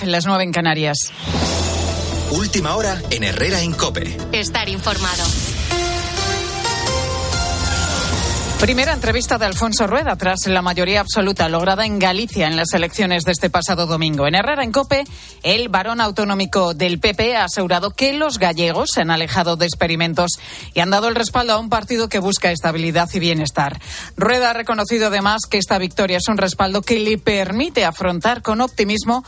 [0.00, 0.96] 10, las 9 en Canarias.
[2.30, 4.16] Última hora en Herrera en Cope.
[4.32, 5.24] Estar informado.
[8.60, 13.22] Primera entrevista de Alfonso Rueda tras la mayoría absoluta lograda en Galicia en las elecciones
[13.22, 14.26] de este pasado domingo.
[14.26, 15.04] En Herrera en Cope,
[15.44, 20.32] el varón autonómico del PP ha asegurado que los gallegos se han alejado de experimentos
[20.74, 23.80] y han dado el respaldo a un partido que busca estabilidad y bienestar.
[24.16, 28.60] Rueda ha reconocido además que esta victoria es un respaldo que le permite afrontar con
[28.60, 29.24] optimismo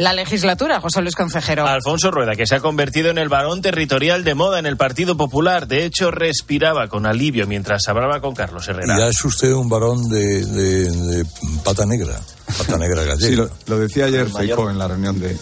[0.00, 1.66] la legislatura, José Luis Concejero.
[1.66, 5.14] Alfonso Rueda, que se ha convertido en el varón territorial de moda en el Partido
[5.14, 5.68] Popular.
[5.68, 8.98] De hecho, respiraba con alivio mientras hablaba con Carlos Herrera.
[8.98, 11.24] Ya es usted un varón de,
[11.62, 12.18] pata negra,
[12.56, 13.44] pata negra gallega.
[13.46, 14.26] Sí, lo, decía ayer
[14.70, 15.36] en la reunión de,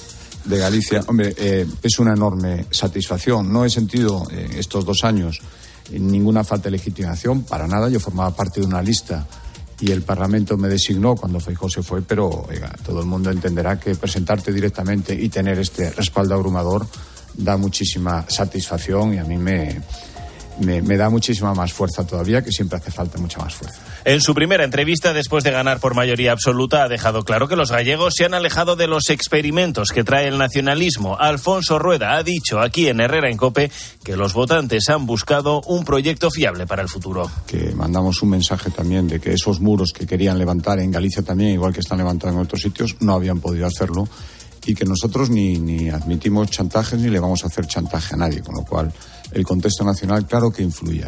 [0.45, 1.05] de Galicia.
[1.07, 3.53] Hombre, eh, es una enorme satisfacción.
[3.53, 5.41] No he sentido eh, estos dos años
[5.93, 7.89] ninguna falta de legitimación, para nada.
[7.89, 9.25] Yo formaba parte de una lista
[9.81, 13.79] y el Parlamento me designó cuando Feijóo se fue, pero oiga, todo el mundo entenderá
[13.79, 16.87] que presentarte directamente y tener este respaldo abrumador
[17.35, 19.81] da muchísima satisfacción y a mí me,
[20.61, 23.81] me, da muchísima más fuerza todavía, que siempre hace falta mucha más fuerza.
[24.05, 27.71] En su primera entrevista, después de ganar por mayoría absoluta, ha dejado claro que los
[27.71, 31.17] gallegos se han alejado de los experimentos que trae el nacionalismo.
[31.19, 33.71] Alfonso Rueda ha dicho aquí en Herrera en Cope
[34.03, 37.31] que los votantes han buscado un proyecto fiable para el futuro.
[37.47, 41.51] Que mandamos un mensaje también de que esos muros que querían levantar en Galicia también,
[41.51, 44.09] igual que están levantados en otros sitios, no habían podido hacerlo
[44.69, 48.43] y que nosotros ni, ni admitimos chantajes ni le vamos a hacer chantaje a nadie,
[48.43, 48.93] con lo cual
[49.33, 51.07] el contexto nacional claro que influye.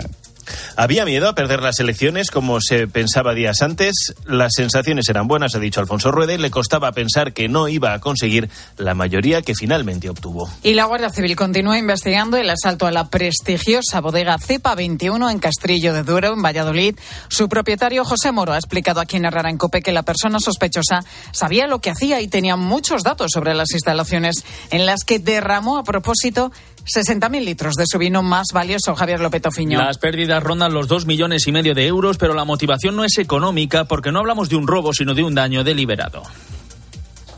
[0.77, 4.15] Había miedo a perder las elecciones como se pensaba días antes.
[4.27, 7.93] Las sensaciones eran buenas, ha dicho Alfonso Rueda, y le costaba pensar que no iba
[7.93, 10.51] a conseguir la mayoría que finalmente obtuvo.
[10.63, 15.39] Y la Guardia Civil continúa investigando el asalto a la prestigiosa bodega Cepa 21 en
[15.39, 16.97] Castrillo de Duero, en Valladolid.
[17.29, 21.05] Su propietario José Moro ha explicado aquí en Herrera en Cope que la persona sospechosa
[21.33, 25.79] sabía lo que hacía y tenía muchos datos sobre las instalaciones en las que derramó
[25.79, 26.53] a propósito
[26.85, 29.79] 60.000 litros de su vino más valioso, Javier López Ofiño.
[29.79, 33.19] Las pérdidas rondan los dos millones y medio de euros, pero la motivación no es
[33.19, 36.23] económica porque no hablamos de un robo, sino de un daño deliberado.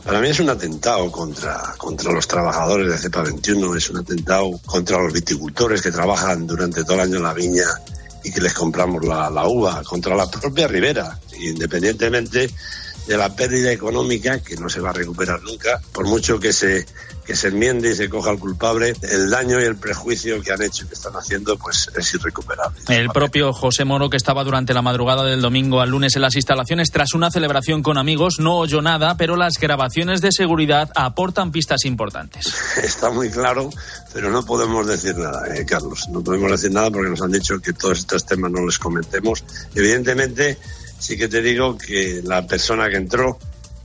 [0.05, 4.51] Para mí es un atentado contra, contra los trabajadores de CEPA 21, es un atentado
[4.65, 7.65] contra los viticultores que trabajan durante todo el año en la viña
[8.23, 12.49] y que les compramos la, la uva, contra la propia ribera, independientemente
[13.07, 16.85] de la pérdida económica que no se va a recuperar nunca, por mucho que se
[17.25, 20.61] que se enmiende y se coja al culpable, el daño y el prejuicio que han
[20.61, 22.81] hecho y que están haciendo, pues es irrecuperable.
[22.89, 26.35] El propio José Moro, que estaba durante la madrugada del domingo al lunes en las
[26.35, 31.51] instalaciones tras una celebración con amigos, no oyó nada, pero las grabaciones de seguridad aportan
[31.51, 32.53] pistas importantes.
[32.83, 33.69] Está muy claro,
[34.13, 36.09] pero no podemos decir nada, eh, Carlos.
[36.09, 39.43] No podemos decir nada porque nos han dicho que todos estos temas no les comentemos.
[39.75, 40.57] Evidentemente,
[41.03, 43.37] sí que te digo que la persona que entró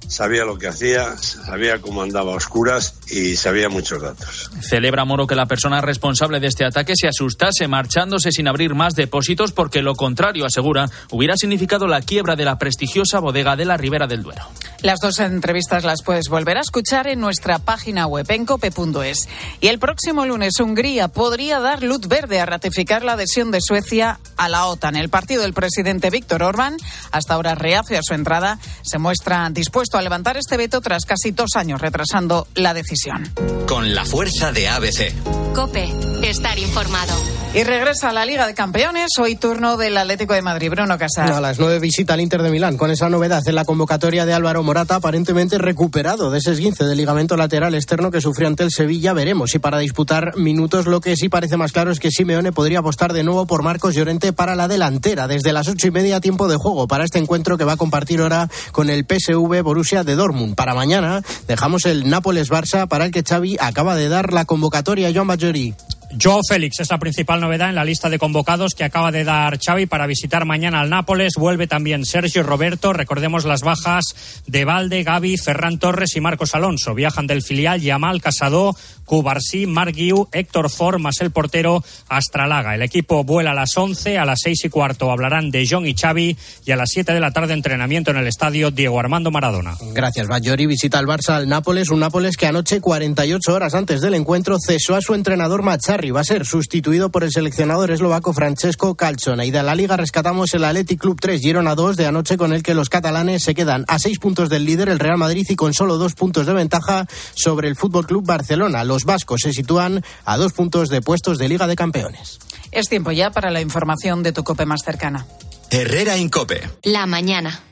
[0.08, 4.50] sabía lo que hacía, sabía cómo andaba a oscuras y sabía muchos datos.
[4.60, 8.94] Celebra Moro que la persona responsable de este ataque se asustase marchándose sin abrir más
[8.94, 13.76] depósitos porque lo contrario, asegura, hubiera significado la quiebra de la prestigiosa bodega de la
[13.76, 14.46] Ribera del Duero.
[14.80, 19.28] Las dos entrevistas las puedes volver a escuchar en nuestra página web en cope.es.
[19.60, 24.20] Y el próximo lunes Hungría podría dar luz verde a ratificar la adhesión de Suecia
[24.36, 24.96] a la OTAN.
[24.96, 26.76] El partido del presidente Víctor Orbán,
[27.10, 31.32] hasta ahora reacio a su entrada, se muestra dispuesto a levantar este veto tras casi
[31.32, 33.30] dos años retrasando la decisión.
[33.66, 35.12] Con la fuerza de ABC.
[35.54, 35.92] Cope,
[36.22, 37.14] estar informado.
[37.54, 40.70] Y regresa a la Liga de Campeones, hoy turno del Atlético de Madrid.
[40.70, 41.32] Bruno Casar.
[41.32, 44.34] A las nueve visita al Inter de Milán, con esa novedad en la convocatoria de
[44.34, 48.70] Álvaro Morata, aparentemente recuperado de ese esguince de ligamento lateral externo que sufrió ante el
[48.70, 49.14] Sevilla.
[49.14, 52.80] Veremos si para disputar minutos lo que sí parece más claro es que Simeone podría
[52.80, 56.48] apostar de nuevo por Marcos Llorente para la delantera, desde las ocho y media tiempo
[56.48, 60.14] de juego para este encuentro que va a compartir ahora con el PSV Borussia de
[60.14, 60.54] Dortmund.
[60.54, 65.12] Para mañana dejamos el Nápoles-Barça para el que Xavi acaba de dar la convocatoria a
[65.12, 65.74] Joan Bajori.
[66.10, 69.58] Joe Félix es la principal novedad en la lista de convocados que acaba de dar
[69.58, 71.34] Xavi para visitar mañana al Nápoles.
[71.36, 72.94] Vuelve también Sergio Roberto.
[72.94, 76.94] Recordemos las bajas de Valde, Gaby, Ferran Torres y Marcos Alonso.
[76.94, 78.74] Viajan del filial Yamal Casado,
[79.04, 82.74] Cubarsí, Marguiu, Héctor Ford, más el portero Astralaga.
[82.74, 85.94] El equipo vuela a las 11, a las 6 y cuarto hablarán de John y
[85.94, 89.76] Xavi y a las 7 de la tarde entrenamiento en el estadio Diego Armando Maradona.
[89.92, 90.66] Gracias, Bayori.
[90.66, 94.94] Visita al Barça al Nápoles, un Nápoles que anoche, 48 horas antes del encuentro, cesó
[94.94, 95.62] a su entrenador
[95.98, 99.44] Va a ser sustituido por el seleccionador eslovaco Francesco Calzona.
[99.44, 102.62] Y de la Liga rescatamos el Athletic Club 3, Girona 2 de anoche con el
[102.62, 105.74] que los catalanes se quedan a 6 puntos del líder, el Real Madrid, y con
[105.74, 108.84] solo 2 puntos de ventaja sobre el Fútbol Club Barcelona.
[108.84, 112.38] Los vascos se sitúan a dos puntos de puestos de Liga de Campeones.
[112.70, 115.26] Es tiempo ya para la información de tu cope más cercana.
[115.70, 116.70] Herrera Incope.
[116.84, 117.62] La mañana.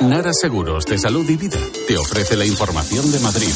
[0.00, 3.52] Nara Seguros de Salud y Vida te ofrece la información de Madrid.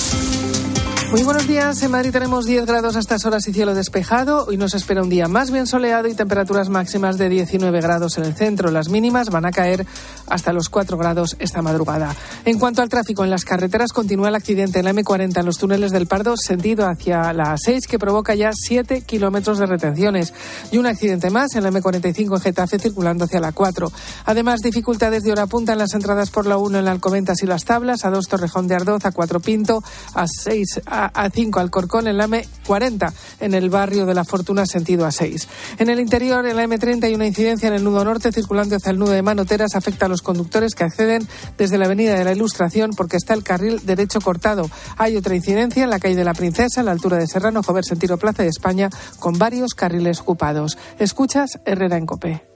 [1.10, 1.80] Muy buenos días.
[1.82, 4.44] En Madrid tenemos 10 grados a estas horas y cielo despejado.
[4.46, 8.24] Hoy nos espera un día más bien soleado y temperaturas máximas de 19 grados en
[8.24, 8.72] el centro.
[8.72, 9.86] Las mínimas van a caer
[10.26, 12.14] hasta los 4 grados esta madrugada.
[12.44, 15.58] En cuanto al tráfico en las carreteras, continúa el accidente en la M40 en los
[15.58, 20.34] túneles del Pardo, sentido hacia la A6, que provoca ya 7 kilómetros de retenciones.
[20.72, 23.92] Y un accidente más en la M45 en Getafe, circulando hacia la 4.
[24.24, 27.46] Además, dificultades de hora punta en las entradas por la 1 en la Alcobentas y
[27.46, 32.08] las Tablas, a 2 Torrejón de Ardoz, a 4 Pinto, a 6 a, 5 Alcorcón
[32.08, 35.48] en la M40 en el barrio de la Fortuna sentido a 6.
[35.78, 38.90] En el interior, en la M30 hay una incidencia en el nudo norte circulando hacia
[38.90, 39.74] el nudo de Manoteras.
[39.74, 41.26] Afecta a los conductores que acceden
[41.58, 44.70] desde la Avenida de la Ilustración porque está el carril derecho cortado.
[44.96, 47.84] Hay otra incidencia en la calle de la Princesa, a la altura de Serrano, Jover
[47.84, 50.78] Sentido Plaza de España, con varios carriles ocupados.
[50.98, 52.55] Escuchas Herrera en Copé.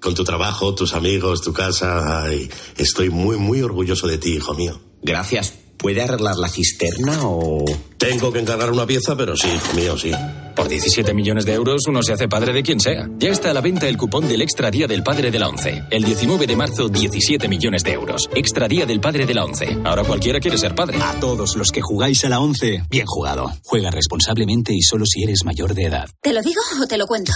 [0.00, 2.22] con tu trabajo, tus amigos, tu casa.
[2.24, 4.80] Ay, estoy muy, muy orgulloso de ti, hijo mío.
[5.02, 5.54] Gracias.
[5.76, 7.64] ¿Puede arreglar la cisterna o...?
[7.96, 10.12] Tengo que encargar una pieza, pero sí, hijo mío, sí.
[10.60, 13.08] Por 17 millones de euros uno se hace padre de quien sea.
[13.16, 15.84] Ya está a la venta el cupón del Extra Día del Padre de la ONCE.
[15.90, 18.28] El 19 de marzo, 17 millones de euros.
[18.34, 19.78] Extra Día del Padre de la ONCE.
[19.84, 20.98] Ahora cualquiera quiere ser padre.
[21.00, 23.50] A todos los que jugáis a la ONCE, bien jugado.
[23.64, 26.10] Juega responsablemente y solo si eres mayor de edad.
[26.20, 27.32] ¿Te lo digo o te lo cuento?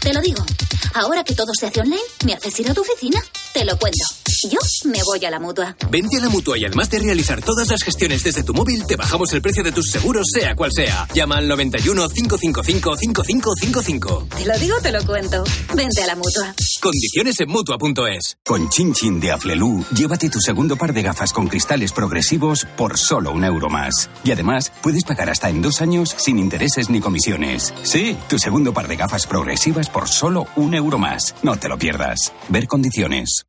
[0.00, 0.46] Te lo digo.
[0.94, 3.20] Ahora que todo se hace online, ¿me haces ir a tu oficina?
[3.52, 4.04] Te lo cuento.
[4.44, 5.76] Yo me voy a la mutua.
[5.90, 8.94] Vente a la mutua y además de realizar todas las gestiones desde tu móvil, te
[8.94, 11.08] bajamos el precio de tus seguros, sea cual sea.
[11.12, 14.28] Llama al 91 555 5555.
[14.36, 15.42] Te lo digo, te lo cuento.
[15.74, 16.54] Vente a la mutua.
[16.80, 18.38] Condiciones en mutua.es.
[18.44, 22.96] Con Chin Chin de Aflelu, llévate tu segundo par de gafas con cristales progresivos por
[22.96, 24.08] solo un euro más.
[24.22, 27.74] Y además, puedes pagar hasta en dos años sin intereses ni comisiones.
[27.82, 31.34] Sí, tu segundo par de gafas progresivas por solo un euro más.
[31.42, 32.32] No te lo pierdas.
[32.48, 33.48] Ver condiciones.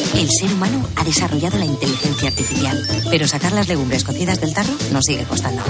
[0.21, 4.71] El ser humano ha desarrollado la inteligencia artificial, pero sacar las legumbres cocidas del tarro
[4.91, 5.63] nos sigue costando.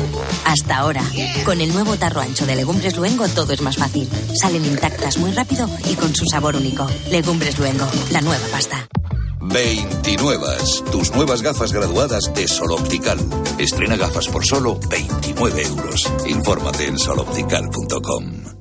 [0.43, 1.01] Hasta ahora,
[1.45, 4.09] con el nuevo tarro ancho de Legumbres Luengo todo es más fácil.
[4.33, 6.85] Salen intactas muy rápido y con su sabor único.
[7.09, 8.89] Legumbres Luengo, la nueva pasta.
[9.39, 10.45] 29.
[10.91, 13.19] Tus nuevas gafas graduadas de Sol Optical.
[13.57, 16.11] Estrena gafas por solo 29 euros.
[16.27, 18.60] Infórmate en soloptical.com.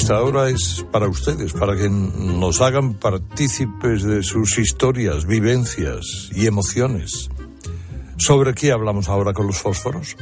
[0.00, 6.46] Esta hora es para ustedes, para que nos hagan partícipes de sus historias, vivencias y
[6.46, 7.28] emociones.
[8.16, 10.16] ¿Sobre qué hablamos ahora con los fósforos?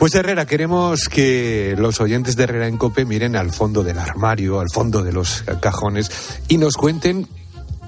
[0.00, 4.58] Pues Herrera, queremos que los oyentes de Herrera en Cope miren al fondo del armario,
[4.58, 6.10] al fondo de los cajones
[6.48, 7.28] y nos cuenten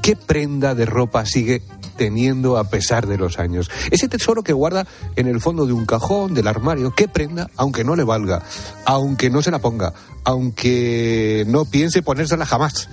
[0.02, 1.62] qué prenda de ropa sigue
[1.96, 3.70] teniendo a pesar de los años.
[3.90, 7.84] Ese tesoro que guarda en el fondo de un cajón, del armario, qué prenda, aunque
[7.84, 8.42] no le valga,
[8.86, 9.92] aunque no se la ponga,
[10.24, 12.88] aunque no piense ponérsela jamás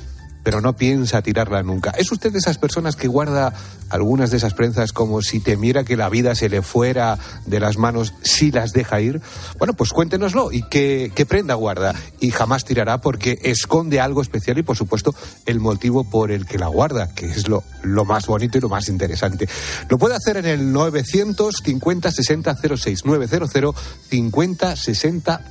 [0.47, 1.89] pero no piensa tirarla nunca.
[1.97, 3.53] ¿Es usted de esas personas que guarda
[3.89, 7.77] algunas de esas prensas como si temiera que la vida se le fuera de las
[7.77, 9.19] manos si las deja ir?
[9.57, 14.63] Bueno, pues cuéntenoslo y qué, prenda guarda y jamás tirará porque esconde algo especial y
[14.63, 15.13] por supuesto
[15.45, 18.69] el motivo por el que la guarda, que es lo, lo más bonito y lo
[18.69, 19.49] más interesante.
[19.89, 23.75] Lo puede hacer en el 950 60 06 900
[24.09, 25.41] 50 60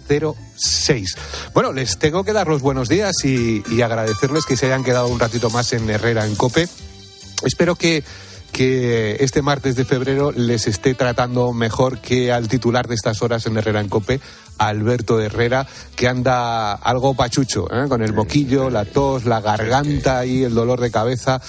[0.56, 1.16] 06.
[1.52, 5.08] Bueno, les tengo que dar los buenos días y, y agradecerles que se hayan quedado
[5.08, 6.68] un ratito más en Herrera en Cope.
[7.42, 8.04] Espero que
[8.52, 13.44] que este martes de febrero les esté tratando mejor que al titular de estas horas
[13.44, 14.20] en Herrera en Cope,
[14.58, 17.88] Alberto Herrera, que anda algo pachucho, ¿eh?
[17.88, 21.40] con el moquillo, la tos, la garganta y el dolor de cabeza.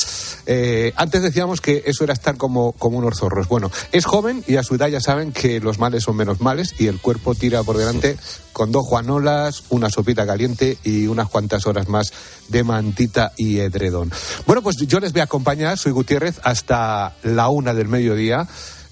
[0.45, 3.47] Eh, antes decíamos que eso era estar como, como unos zorros.
[3.47, 6.75] Bueno, es joven y a su edad ya saben que los males son menos males
[6.79, 8.17] y el cuerpo tira por delante
[8.53, 12.11] con dos juanolas, una sopita caliente y unas cuantas horas más
[12.47, 14.11] de mantita y edredón.
[14.47, 18.47] Bueno, pues yo les voy a acompañar, soy Gutiérrez, hasta la una del mediodía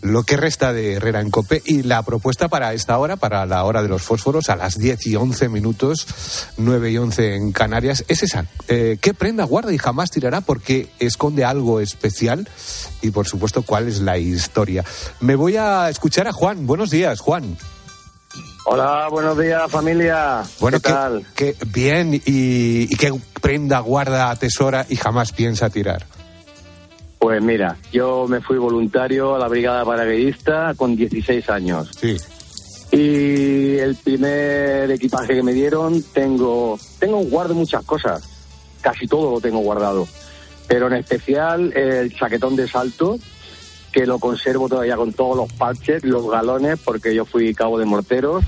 [0.06, 3.64] lo que resta de Herrera en Cope y la propuesta para esta hora, para la
[3.64, 6.08] hora de los fósforos, a las 10 y 11 minutos,
[6.58, 8.46] 9 y 11 en Canarias, es esa.
[8.68, 12.48] Eh, ¿Qué prenda guarda y jamás tirará porque esconde algo especial?
[13.02, 14.86] Y por supuesto, ¿cuál es la historia?
[15.20, 16.68] Me voy a escuchar a Juan.
[16.68, 17.58] Buenos días, Juan.
[18.66, 20.44] Hola, buenos días familia.
[20.60, 21.26] Bueno, ¿Qué tal?
[21.36, 26.06] Que, bien, y, y qué prenda guarda, atesora y jamás piensa tirar?
[27.26, 31.90] Pues mira, yo me fui voluntario a la Brigada Paraguedista con 16 años.
[32.00, 32.16] Sí.
[32.92, 38.30] Y el primer equipaje que me dieron, tengo, tengo guardo muchas cosas.
[38.80, 40.08] Casi todo lo tengo guardado.
[40.68, 43.18] Pero en especial el chaquetón de salto,
[43.92, 47.86] que lo conservo todavía con todos los parches, los galones, porque yo fui cabo de
[47.86, 48.46] morteros.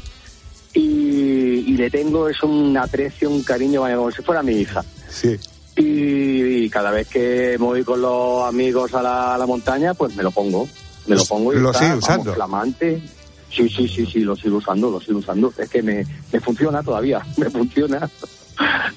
[0.75, 4.85] Y, y le tengo es un aprecio, un cariño, como si fuera mi hija.
[5.09, 5.35] Sí.
[5.77, 10.15] Y, y cada vez que voy con los amigos a la, a la montaña, pues
[10.15, 10.67] me lo pongo.
[11.05, 12.33] Me lo pongo y lo está, sigue vamos, usando.
[12.33, 13.01] flamante.
[13.49, 15.53] Sí, sí, sí, sí, lo sigo usando, lo sigo usando.
[15.57, 18.09] Es que me, me funciona todavía, me funciona.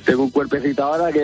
[0.05, 1.21] Tengo un cuerpecito ahora que,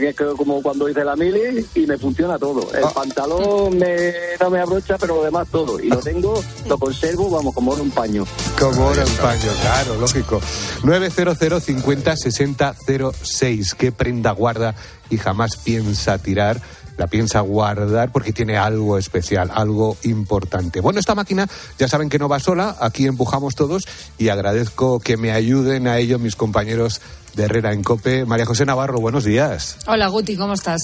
[0.00, 2.72] que es como cuando hice la mili y me funciona todo.
[2.74, 2.90] El Ah.
[2.92, 5.78] pantalón me, no me abrocha, pero lo demás todo.
[5.80, 8.24] Y lo tengo, lo conservo, vamos, como en un paño.
[8.58, 10.40] Como ahora un paño, claro, lógico.
[10.82, 12.74] 900 50 60
[13.22, 13.74] 06.
[13.74, 14.74] ¿Qué prenda guarda
[15.08, 16.60] y jamás piensa tirar?
[16.96, 20.80] La piensa guardar porque tiene algo especial, algo importante.
[20.80, 21.48] Bueno, esta máquina
[21.78, 23.84] ya saben que no va sola, aquí empujamos todos
[24.18, 27.00] y agradezco que me ayuden a ello mis compañeros
[27.34, 28.24] de Herrera en Cope.
[28.24, 29.76] María José Navarro, buenos días.
[29.86, 30.80] Hola Guti, ¿cómo estás?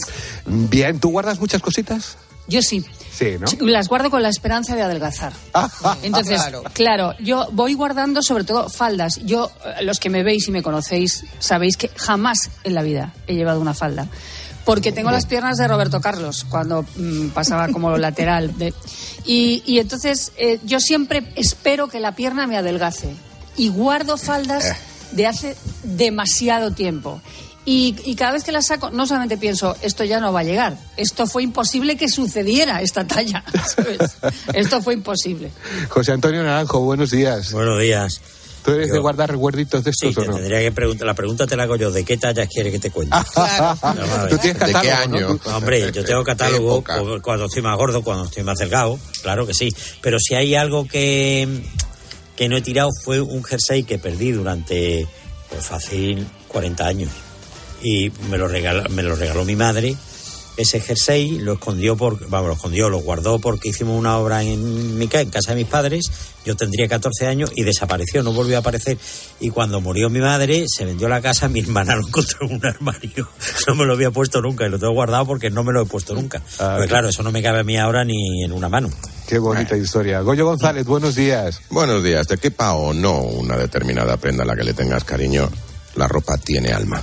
[0.46, 2.16] Bien, ¿tú guardas muchas cositas?
[2.48, 2.84] Yo sí.
[3.12, 3.46] Sí, ¿no?
[3.66, 5.32] Las guardo con la esperanza de adelgazar.
[6.02, 6.62] Entonces, Claro.
[6.74, 7.14] claro.
[7.18, 9.16] yo voy guardando sobre todo faldas.
[9.24, 13.14] Yo, eh, los que me veis y me conocéis, sabéis que jamás en la vida
[13.26, 14.06] he llevado una falda.
[14.66, 18.56] Porque tengo las piernas de Roberto Carlos cuando mm, pasaba como lateral.
[18.58, 18.74] de-
[19.24, 23.14] y, y entonces eh, yo siempre espero que la pierna me adelgace.
[23.56, 24.76] Y guardo faldas Eh.
[25.12, 27.20] De hace demasiado tiempo.
[27.68, 30.44] Y, y cada vez que las saco, no solamente pienso, esto ya no va a
[30.44, 30.78] llegar.
[30.96, 33.42] Esto fue imposible que sucediera, esta talla.
[33.76, 34.16] ¿sabes?
[34.54, 35.50] Esto fue imposible.
[35.88, 37.50] José Antonio Naranjo, buenos días.
[37.52, 38.20] Buenos días.
[38.64, 40.38] ¿Tú eres de Yo- guardar recuerditos de Sí, estos te o no?
[40.38, 41.06] tendría que preguntar.
[41.08, 41.90] La pregunta te la hago yo.
[41.90, 43.16] ¿De qué tallas quiere que te cuente?
[44.30, 45.36] Tú tienes catálogo, ¿no?
[45.36, 49.46] Tú- Hombre, yo tengo catálogo cu- cuando estoy más gordo, cuando estoy más delgado, claro
[49.46, 49.68] que sí.
[50.02, 51.62] Pero si hay algo que,
[52.36, 55.06] que no he tirado fue un jersey que perdí durante,
[55.50, 57.10] pues fácil, 40 años.
[57.82, 59.96] Y me lo regaló, me lo regaló mi madre.
[60.56, 64.96] Ese jersey lo escondió, por, vamos, lo escondió, lo guardó porque hicimos una obra en
[64.98, 66.10] mi en casa de mis padres.
[66.46, 68.96] Yo tendría 14 años y desapareció, no volvió a aparecer.
[69.40, 72.64] Y cuando murió mi madre, se vendió la casa, mi hermana lo encontró en un
[72.66, 73.28] armario.
[73.66, 75.86] No me lo había puesto nunca y lo tengo guardado porque no me lo he
[75.86, 76.40] puesto nunca.
[76.56, 78.88] Porque claro, eso no me cabe a mí ahora ni en una mano.
[79.26, 80.20] Qué bonita historia.
[80.20, 81.60] Goyo González, buenos días.
[81.68, 82.28] Buenos días.
[82.28, 85.50] Te quepa o no una determinada prenda a la que le tengas cariño,
[85.96, 87.02] la ropa tiene alma.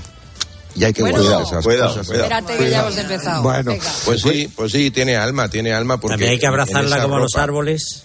[0.76, 1.20] Y hay que Bueno.
[1.22, 2.08] guardar esas Cuidado, cosas.
[2.08, 2.24] cuidado.
[2.26, 3.44] Espérate que ya hemos empezado.
[3.44, 3.92] Bueno, Venga.
[4.06, 7.20] pues sí, pues sí, tiene alma, tiene alma porque También hay que abrazarla como a
[7.20, 8.03] los árboles.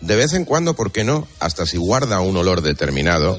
[0.00, 1.28] De vez en cuando, ¿por qué no?
[1.38, 3.38] Hasta si guarda un olor determinado,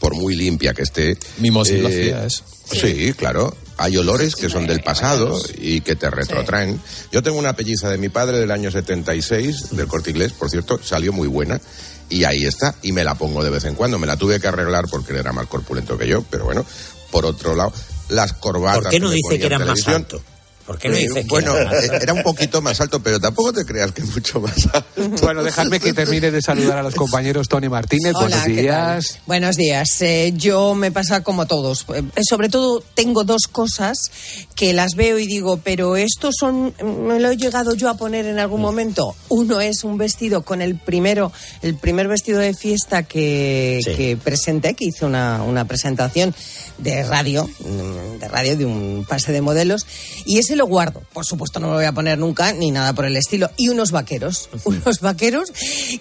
[0.00, 1.18] por muy limpia que esté.
[1.38, 2.44] Mimosin lo hacía eso.
[2.70, 3.56] Sí, claro.
[3.78, 6.80] Hay olores que son del pasado y que te retrotraen.
[7.12, 10.80] Yo tengo una pelliza de mi padre del año 76, del corte inglés, por cierto,
[10.82, 11.60] salió muy buena.
[12.08, 13.98] Y ahí está, y me la pongo de vez en cuando.
[13.98, 16.64] Me la tuve que arreglar porque él era más corpulento que yo, pero bueno,
[17.10, 17.72] por otro lado,
[18.08, 18.82] las corbatas.
[18.82, 20.22] ¿Por qué no dice que en eras más alto?
[20.66, 23.00] ¿Por qué no Eh, dices que bueno, era más eh, era un poquito más alto,
[23.00, 25.08] pero tampoco te creas que mucho más alto.
[25.22, 28.12] Bueno, dejadme que termine de saludar a los compañeros Tony Martínez.
[28.16, 29.18] Hola, buenos ¿qué días.
[29.26, 29.88] Buenos días.
[30.00, 31.86] Eh, yo me pasa como todos.
[31.94, 33.96] Eh, sobre todo tengo dos cosas
[34.56, 36.74] que las veo y digo, pero estos son,
[37.06, 39.14] me lo he llegado yo a poner en algún momento.
[39.28, 41.30] Uno es un vestido con el primero,
[41.62, 43.92] el primer vestido de fiesta que, Sí.
[43.94, 46.34] que presenté, que hice una, una presentación
[46.78, 47.48] de radio,
[48.20, 49.86] de radio, de un pase de modelos,
[50.24, 51.02] y ese lo guardo.
[51.12, 53.50] Por supuesto no me lo voy a poner nunca, ni nada por el estilo.
[53.56, 55.52] Y unos vaqueros, unos vaqueros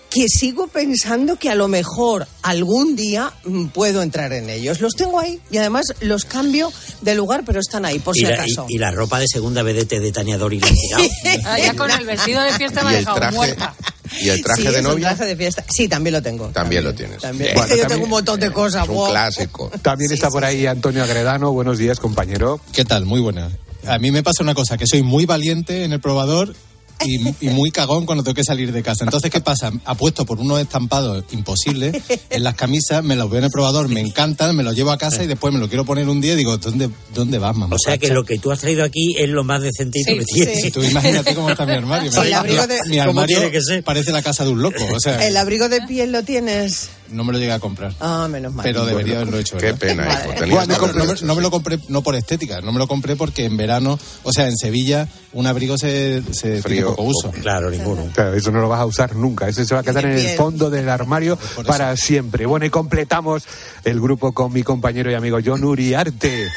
[0.09, 4.81] que sigo pensando que a lo mejor algún día mm, puedo entrar en ellos.
[4.81, 6.71] Los tengo ahí y además los cambio
[7.01, 8.65] de lugar, pero están ahí, por y, si la, acaso.
[8.69, 11.03] y- y la ropa de segunda vedette de Tania Dori la han tirado.
[11.45, 13.75] Ah, ya con el vestido de fiesta me ha dejado traje- muerta.
[14.21, 15.09] ¿Y el traje Sí, de novia?
[15.09, 15.65] traje de fiesta.
[15.69, 16.47] Sí, también lo tengo.
[16.49, 17.21] También lo tienes.
[17.21, 17.57] También.
[17.57, 18.83] Es que yo Bueno, tengo un montón de cosas.
[18.83, 19.09] Es un wow.
[19.09, 19.71] clásico.
[19.81, 21.51] También está por ahí Antonio Agredano.
[21.51, 22.61] Buenos días, compañero.
[22.71, 23.05] ¿Qué tal?
[23.05, 23.49] Muy buena.
[23.87, 26.55] A mí me pasa una cosa, que soy muy valiente en el probador
[27.03, 29.03] y, y muy cagón cuando tengo que salir de casa.
[29.03, 29.71] Entonces, ¿qué pasa?
[29.85, 31.95] Apuesto por unos estampados imposibles
[32.29, 34.97] en las camisas, me los veo en el probador, me encantan, me los llevo a
[34.97, 37.75] casa y después me lo quiero poner un día y digo, ¿dónde, dónde vas, mamá?
[37.75, 40.25] O sea que lo que tú has traído aquí es lo más decentito Sí, que
[40.25, 40.61] tienes.
[40.61, 40.71] sí.
[40.71, 42.11] Tú imagínate cómo está mi armario.
[42.11, 43.83] Sí, el abrigo de- mi ¿Cómo armario tiene que ser?
[43.83, 44.83] parece la casa de un loco.
[44.93, 46.89] O sea, ¿El abrigo de piel lo tienes?
[47.11, 47.93] no me lo llegué a comprar.
[47.99, 48.63] Ah, menos mal.
[48.63, 49.57] Pero debería haberlo hecho.
[49.57, 49.79] Qué ¿verdad?
[49.79, 50.47] pena, Vale.
[50.47, 51.15] hijo.
[51.25, 54.31] No me lo compré, no por estética, no me lo compré porque en verano, o
[54.33, 57.31] sea, en Sevilla, un abrigo se, se tiene Frío, poco uso.
[57.31, 58.09] Claro, ninguno.
[58.13, 59.47] Claro, eso no lo vas a usar nunca.
[59.49, 61.63] Ese se va a quedar en el fondo del armario eso.
[61.63, 62.45] para siempre.
[62.45, 63.43] Bueno, y completamos
[63.83, 66.47] el grupo con mi compañero y amigo John Uriarte.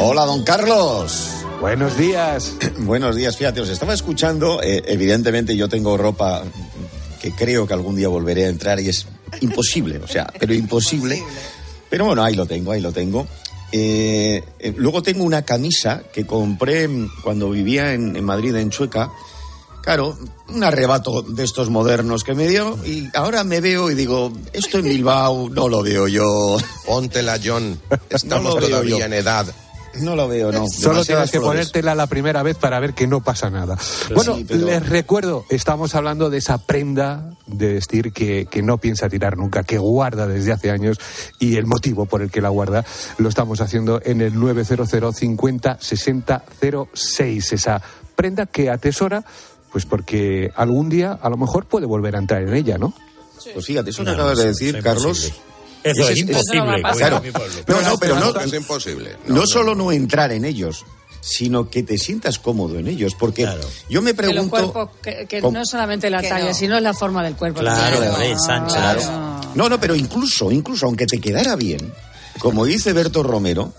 [0.00, 1.28] Hola, don Carlos.
[1.60, 2.56] Buenos días.
[2.80, 4.60] Buenos días, fíjate, os estaba escuchando.
[4.62, 6.42] eh, evidentemente yo tengo ropa
[7.22, 9.06] que creo que algún día volveré a entrar y es
[9.40, 11.22] imposible, o sea, pero imposible.
[11.88, 13.26] Pero bueno, ahí lo tengo, ahí lo tengo.
[13.72, 16.88] Eh, eh, luego tengo una camisa que compré
[17.22, 19.10] cuando vivía en, en Madrid, en Chueca.
[19.82, 20.18] Claro,
[20.48, 24.78] un arrebato de estos modernos que me dio y ahora me veo y digo, esto
[24.78, 26.56] en Bilbao no lo veo yo.
[26.84, 27.78] Póntela, John.
[28.10, 29.04] Estamos No todavía yo.
[29.04, 29.46] en edad.
[30.00, 30.66] No lo veo, no.
[30.68, 31.66] Solo tienes que flores.
[31.66, 33.76] ponértela la primera vez para ver que no pasa nada.
[34.14, 38.78] Bueno, sí, pero- les recuerdo, estamos hablando de esa prenda de vestir que, que no
[38.78, 40.98] piensa tirar nunca, que guarda desde hace años
[41.38, 42.84] y el motivo por el que la guarda
[43.18, 46.44] lo estamos haciendo en el 900 50 60
[46.94, 47.52] 06.
[47.52, 47.82] Esa
[48.14, 49.24] prenda que atesora,
[49.72, 52.94] pues porque algún día a lo mejor puede volver a entrar en ella, ¿no?
[53.52, 55.32] Pues fíjate, eso que No, acabas de decir, Carlos.
[55.90, 56.82] Eso es imposible.
[56.82, 56.96] pasa.
[56.98, 57.20] Claro.
[57.22, 57.54] mi pueblo.
[57.66, 59.16] No, no, pero no, Es imposible.
[59.26, 60.84] no solo no entrar en ellos,
[61.20, 63.14] sino que te sientas cómodo en ellos.
[63.18, 63.60] Porque Claro.
[63.88, 64.50] yo me Que pregunto.
[64.72, 65.52] cuerpos, que, que ¿Cómo?
[65.58, 66.54] no es solamente la Que talla, no.
[66.54, 67.60] sino es la forma del cuerpo.
[67.60, 68.74] Claro, hombre, Sánchez.
[68.74, 69.00] Claro.
[69.04, 69.36] no.
[69.54, 71.92] No, no, pero incluso, incluso, aunque te quedara bien,
[72.38, 73.72] como dice Berto Romero,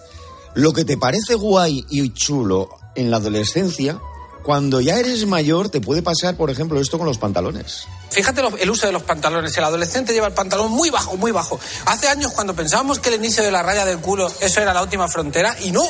[0.56, 4.00] lo que te parece guay y chulo en la adolescencia,
[4.44, 7.84] cuando ya eres mayor, te puede pasar, por ejemplo, esto con los pantalones.
[8.10, 9.56] Fíjate el uso de los pantalones.
[9.58, 11.60] El adolescente lleva el pantalón muy bajo, muy bajo.
[11.86, 14.82] Hace años cuando pensábamos que el inicio de la raya del culo, eso era la
[14.82, 15.84] última frontera, y no.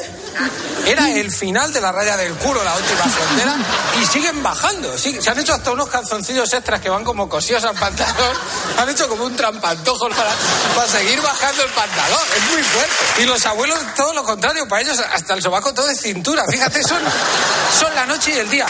[0.86, 3.56] Era el final de la raya del culo, la última frontera,
[4.02, 4.98] y siguen bajando.
[4.98, 8.36] Sí, se han hecho hasta unos calzoncillos extras que van como cosidos al pantalón.
[8.78, 10.32] Han hecho como un trampantojo para,
[10.76, 12.22] para seguir bajando el pantalón.
[12.36, 13.22] Es muy fuerte.
[13.22, 16.44] Y los abuelos, todo lo contrario, para ellos hasta el sobaco todo es cintura.
[16.50, 17.02] Fíjate, son,
[17.80, 18.66] son la noche y el día.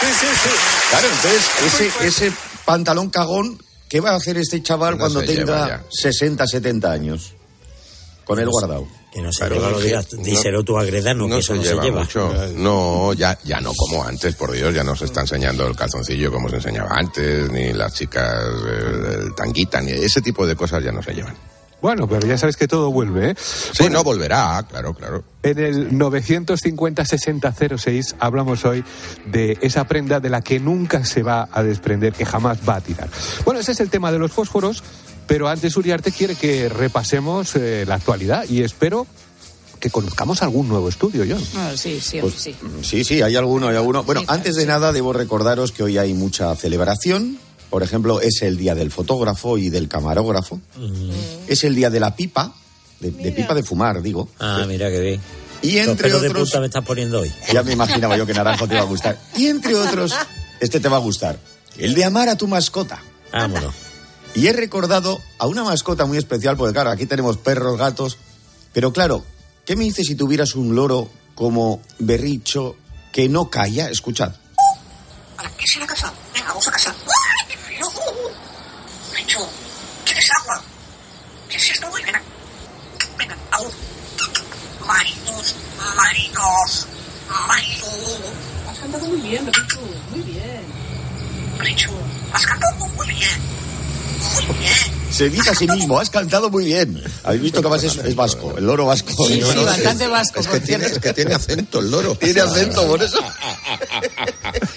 [0.00, 0.50] Sí, sí, sí.
[0.90, 2.32] Claro, entonces, ese, ese
[2.64, 5.84] pantalón cagón, ¿qué va a hacer este chaval No cuando tenga ya.
[5.90, 7.34] 60, 70 años?
[8.24, 8.86] Con él guardado.
[9.12, 10.06] Que no se Claro, lleva, lo digas.
[10.22, 12.00] Díselo tú a Gredano, no que eso se no lleva se lleva.
[12.00, 12.32] mucho.
[12.56, 16.30] No, ya, ya no como antes, por Dios, ya no se está enseñando el calzoncillo
[16.30, 20.84] como se enseñaba antes, ni las chicas el, el tanguita, ni ese tipo de cosas
[20.84, 21.36] ya no se llevan.
[21.82, 23.34] Bueno, pero ya sabes que todo vuelve, ¿eh?
[23.38, 25.24] Sí, no volverá, claro, claro.
[25.42, 28.84] En el 950-6006 hablamos hoy
[29.26, 32.80] de esa prenda de la que nunca se va a desprender, que jamás va a
[32.80, 33.08] tirar.
[33.44, 34.82] Bueno, ese es el tema de los fósforos,
[35.26, 39.06] pero antes Uriarte quiere que repasemos eh, la actualidad y espero
[39.78, 41.42] que conozcamos algún nuevo estudio, John.
[41.56, 42.54] Ah, sí, sí, Pues, sí.
[42.82, 44.04] Sí, sí, hay alguno, hay alguno.
[44.04, 44.68] Bueno, Sí, antes de sí.
[44.68, 47.38] nada debo recordaros que hoy hay mucha celebración.
[47.70, 50.60] Por ejemplo, es el día del fotógrafo y del camarógrafo.
[51.46, 52.52] Es el día de la pipa,
[52.98, 54.28] de, de pipa de fumar, digo.
[54.40, 55.20] Ah, mira que bien.
[55.62, 57.32] Y Los entre de otros, punta me estás poniendo hoy.
[57.52, 59.18] ya me imaginaba yo que naranjo te iba a gustar.
[59.36, 60.14] Y entre otros,
[60.58, 61.38] este te va a gustar.
[61.78, 63.00] El de amar a tu mascota.
[63.32, 63.74] Vámonos.
[64.34, 68.16] Y he recordado a una mascota muy especial, porque claro, aquí tenemos perros, gatos.
[68.72, 69.24] Pero claro,
[69.66, 72.76] ¿qué me dices si tuvieras un loro como berricho
[73.12, 73.90] que no calla?
[73.90, 74.32] Escuchad.
[75.56, 76.12] ¿Qué es la casa?
[76.34, 76.94] Venga, vamos a casa.
[79.30, 79.46] ¡Ay, qué frío!
[79.46, 79.48] Richo,
[80.04, 80.62] ¿quieres agua?
[81.48, 81.88] ¿Qué es esto?
[81.92, 82.20] Uy, venga.
[83.16, 83.70] Venga, agua.
[84.86, 85.54] Marinos,
[85.96, 86.88] marinos,
[87.46, 88.80] marinos.
[89.20, 90.64] bien, Richu, muy bien.
[91.58, 91.92] Richu,
[92.32, 93.40] has cantado muy bien.
[95.10, 97.02] Se dice a sí mismo, has cantado muy bien.
[97.24, 99.10] Habéis visto que además es, es vasco, el loro vasco.
[99.26, 100.40] Sí, sí, bastante vasco.
[100.40, 102.14] Es que, tiene, es que tiene acento el loro.
[102.14, 103.18] Tiene acento, por eso.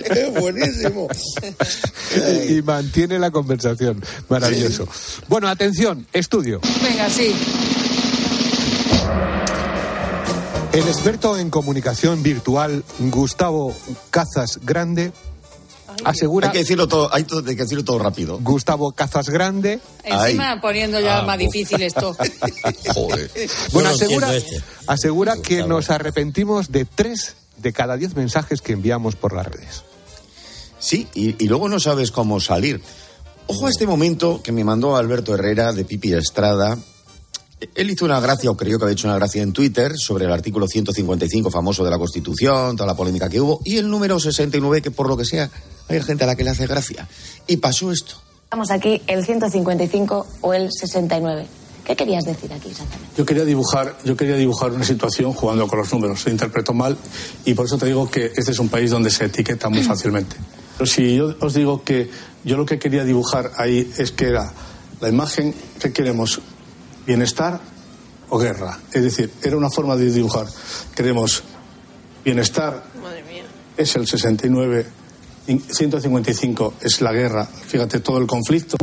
[0.04, 1.08] es buenísimo.
[2.50, 4.04] y mantiene la conversación.
[4.28, 4.88] Maravilloso.
[5.28, 6.60] Bueno, atención, estudio.
[6.82, 7.34] Venga, sí.
[10.74, 13.76] El experto en comunicación virtual, Gustavo
[14.10, 15.12] Cazas Grande,
[16.04, 16.48] asegura.
[16.48, 18.40] Hay que decirlo todo, hay to- hay que decirlo todo rápido.
[18.42, 19.80] Gustavo Cazas Grande.
[20.04, 22.16] Encima poniendo ya Ah, más difícil esto.
[22.94, 23.32] Joder.
[23.72, 24.62] Bueno, no asegura, este.
[24.88, 29.84] asegura que nos arrepentimos de tres de cada diez mensajes que enviamos por las redes.
[30.80, 32.82] Sí, y, y luego no sabes cómo salir.
[33.48, 36.78] Ojo a este momento que me mandó Alberto Herrera de Pipi Estrada.
[37.76, 40.32] Él hizo una gracia, o creyó que había hecho una gracia en Twitter, sobre el
[40.34, 44.82] artículo 155 famoso de la Constitución, toda la polémica que hubo, y el número 69,
[44.82, 45.50] que por lo que sea,
[45.88, 47.08] hay gente a la que le hace gracia.
[47.48, 48.16] Y pasó esto.
[48.44, 51.48] Estamos aquí el 155 o el 69.
[51.84, 53.10] ¿Qué querías decir aquí exactamente?
[53.18, 56.22] Yo quería dibujar, yo quería dibujar una situación jugando con los números.
[56.22, 56.98] Se interpretó mal
[57.46, 60.36] y por eso te digo que este es un país donde se etiqueta muy fácilmente.
[60.78, 62.10] Pero si yo os digo que
[62.44, 64.54] yo lo que quería dibujar ahí es que era
[65.02, 66.40] la imagen que queremos
[67.06, 67.60] bienestar
[68.30, 68.80] o guerra.
[68.94, 70.48] Es decir, era una forma de dibujar.
[70.96, 71.44] Queremos
[72.24, 72.84] bienestar
[73.78, 74.86] es el 69,
[75.46, 77.46] 155 es la guerra.
[77.68, 78.78] Fíjate todo el conflicto.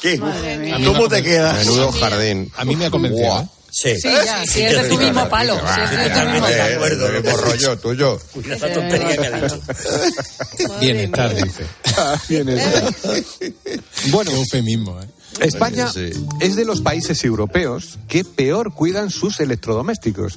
[0.00, 0.18] ¿Qué?
[0.18, 1.52] ¿Cómo te queda?
[1.54, 2.50] Menudo jardín.
[2.56, 3.26] A mí me ha convencido.
[3.26, 3.42] Buah.
[3.42, 3.48] ¿eh?
[3.72, 3.94] Sí.
[4.00, 5.54] Sí, ya, si es de tu mismo palo.
[5.54, 6.74] Si es de tu mismo Totalmente de palo.
[6.74, 7.06] acuerdo.
[7.08, 8.20] Eh, mismo rollo tuyo.
[8.50, 9.60] Esa tontería que ha dicho.
[10.80, 11.66] Bienestar, dice.
[12.28, 12.94] Bienestar.
[14.10, 15.06] Bueno, Qué eufemismo, ¿eh?
[15.40, 16.10] España Sí.
[16.40, 20.36] es de los países europeos que peor cuidan sus electrodomésticos.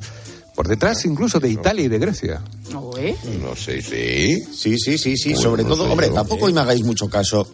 [0.55, 2.41] Por detrás incluso de Italia y de Grecia.
[2.71, 4.39] No sé, sí.
[4.55, 5.29] Sí, sí, sí, sí.
[5.33, 6.53] Bueno, Sobre no todo, sé hombre, yo, tampoco ¿eh?
[6.53, 7.51] me hagáis mucho caso.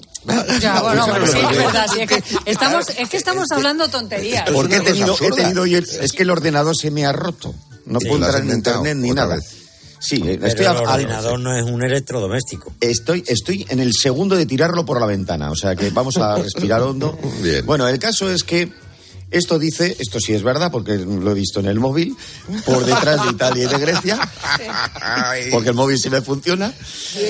[0.59, 1.85] Ya, bueno, bueno, sí, es que- verdad.
[1.93, 4.49] sí, es, que estamos, es que estamos hablando tonterías.
[4.51, 7.53] Porque he tenido, he tenido hoy el- es que el ordenador se me ha roto.
[7.85, 9.35] No Sí, puedo entrar en internet ni nada.
[9.35, 9.45] vez.
[10.01, 12.71] Sí, eh, Pero estoy el al- ordenador no es un electrodoméstico.
[12.79, 16.37] Estoy, estoy en el segundo de tirarlo por la ventana, o sea que vamos a
[16.37, 17.17] respirar hondo.
[17.41, 17.65] Bien.
[17.65, 18.71] Bueno, el caso es que
[19.31, 22.15] esto dice, esto sí es verdad porque lo he visto en el móvil,
[22.65, 24.19] por detrás de Italia y de Grecia,
[25.51, 26.73] porque el móvil sí me funciona,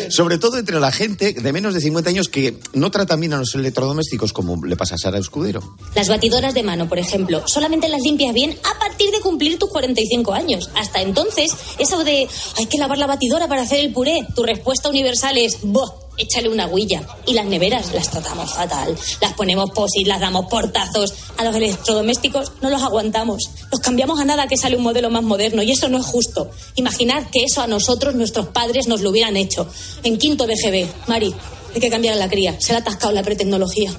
[0.10, 3.38] sobre todo entre la gente de menos de 50 años que no tratan bien a
[3.38, 5.76] los electrodomésticos como le pasa a Sara Escudero.
[5.96, 9.70] Las batidoras de mano, por ejemplo, solamente las limpias bien a partir de cumplir tus
[9.70, 10.70] 45 años.
[10.76, 14.90] Hasta entonces, eso de hay que lavar la batidora para hacer el puré, tu respuesta
[14.90, 16.09] universal es ¡boh!
[16.20, 17.02] Échale una huilla.
[17.26, 18.96] Y las neveras las tratamos fatal.
[19.22, 21.14] Las ponemos posit, las damos portazos.
[21.38, 23.50] A los electrodomésticos no los aguantamos.
[23.72, 25.64] Los cambiamos a nada que sale un modelo más moderno.
[25.64, 26.52] Y eso no es justo.
[26.76, 29.68] Imaginad que eso a nosotros, nuestros padres, nos lo hubieran hecho.
[30.04, 31.08] En quinto de GB.
[31.08, 31.34] Mari,
[31.74, 32.60] hay que cambiar a la cría.
[32.60, 33.92] Se le ha atascado la pretecnología.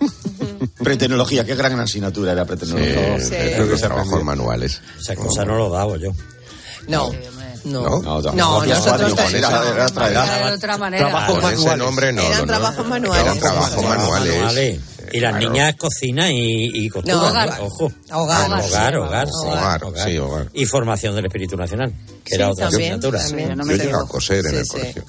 [0.78, 3.18] Pretecnología, qué gran asignatura era pretecnología.
[3.18, 4.80] Sí, creo que trabajos manuales.
[5.00, 6.12] Esa cosa no lo daba yo.
[6.88, 7.12] No.
[7.72, 9.48] No, No, no, nosotros era-
[9.86, 10.26] otra edad.
[10.38, 11.28] Era de otra manera.
[11.52, 12.22] Ese nombre no.
[12.22, 12.46] Eran no, no.
[12.46, 13.24] trabajos manuales.
[13.24, 14.34] Eran trabajos manuales.
[14.36, 14.80] Manuales.
[15.12, 15.50] Y las Claro.
[15.52, 17.18] niñas cocinan y, y costuran.
[17.20, 17.60] No, hogar.
[17.60, 17.92] Ojo.
[18.12, 18.50] Hogar.
[18.50, 19.46] Hogar, hogar, sí.
[19.46, 20.48] Hogar, sí, hogar.
[20.52, 21.92] Y formación del espíritu nacional,
[22.24, 23.22] que Sí, era otra también, asignatura.
[23.24, 23.48] también.
[23.50, 24.04] no Yo me llegado tengo.
[24.04, 24.70] a coser en Sí, el sí.
[24.72, 25.04] colegio.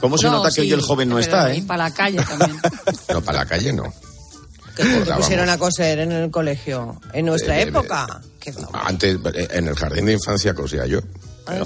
[0.00, 1.64] ¿Cómo se No, nota que sí, hoy el joven no está, Y eh?
[1.66, 2.60] para la calle también.
[3.12, 3.92] No, para la calle no.
[4.76, 7.00] Que te pusieron a coser en el colegio.
[7.12, 8.20] En nuestra Eh, eh, época.
[8.38, 8.70] Qué favor.
[8.86, 11.00] Antes, eh, en el jardín de infancia cosía yo.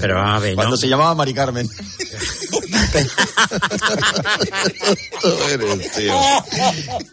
[0.01, 0.57] Pero vamos a ver, ¿no?
[0.57, 1.69] Cuando se llamaba Mari Carmen.
[5.51, 6.15] Eres, tío.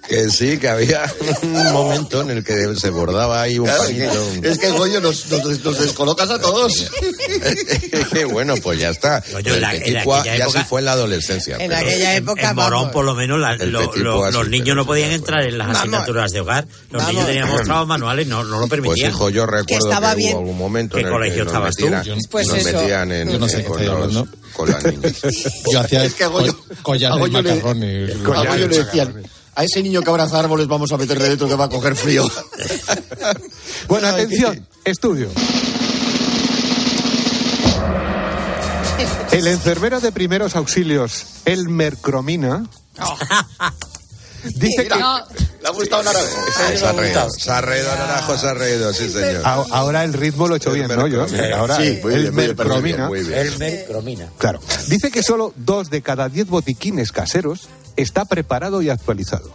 [0.07, 1.11] Que sí, que había
[1.43, 4.41] un momento en el que se bordaba ahí un Claro, palito.
[4.41, 6.73] que- es que Goyo nos, nos, nos descolocas a todos.
[8.13, 9.23] Qué bueno, pues ya está.
[9.31, 11.57] La- el en Pechicua aquella ya época- sí fue en la adolescencia.
[11.57, 12.49] En pero- aquella época.
[12.49, 12.93] en Morón, vamos.
[12.93, 15.67] por lo menos, la- lo- lo- pois, los niños no pero- podían entrar en las
[15.67, 15.79] Vamos.
[15.81, 16.65] asignaturas de hogar.
[16.89, 17.07] Los Vamos.
[17.13, 19.11] niños teníamos trabajos manuales, no, no lo Pues permitían.
[19.11, 20.33] hijo, yo recuerdo que, estaba bien.
[20.33, 21.87] hubo algún momento ¿Qué en el colegio que estabas tú?
[22.29, 22.77] Pues nos eso.
[22.79, 25.13] metían en, Yo no sé con, los- con las niñas.
[25.71, 28.17] Yo hacía Es que a Goyo- co- collares a Goyo le- macarrones.
[28.59, 29.23] Le decían,
[29.55, 32.23] a ese niño que abraza árboles vamos a meterle dentro que va a coger frío.
[33.87, 35.29] Bueno, atención, estudio.
[39.31, 42.65] El enfermero de primeros auxilios, Elmer Cromina,
[44.43, 45.19] dice que No,
[45.61, 46.27] ¿Le ha gustado en árabe?
[46.77, 49.41] Se ha reído, se ha reído, Naranjo, se ha reído, sí señor.
[49.45, 51.07] a- ahora el ritmo lo he hecho bien, ¿no?
[51.07, 51.25] Yo,
[51.55, 54.29] ahora Sí, muy bien, muy Elmer bien, muy bien, Muy Cromina.
[54.37, 59.51] claro, dice que solo dos de cada diez botiquines caseros está preparado y actualizado.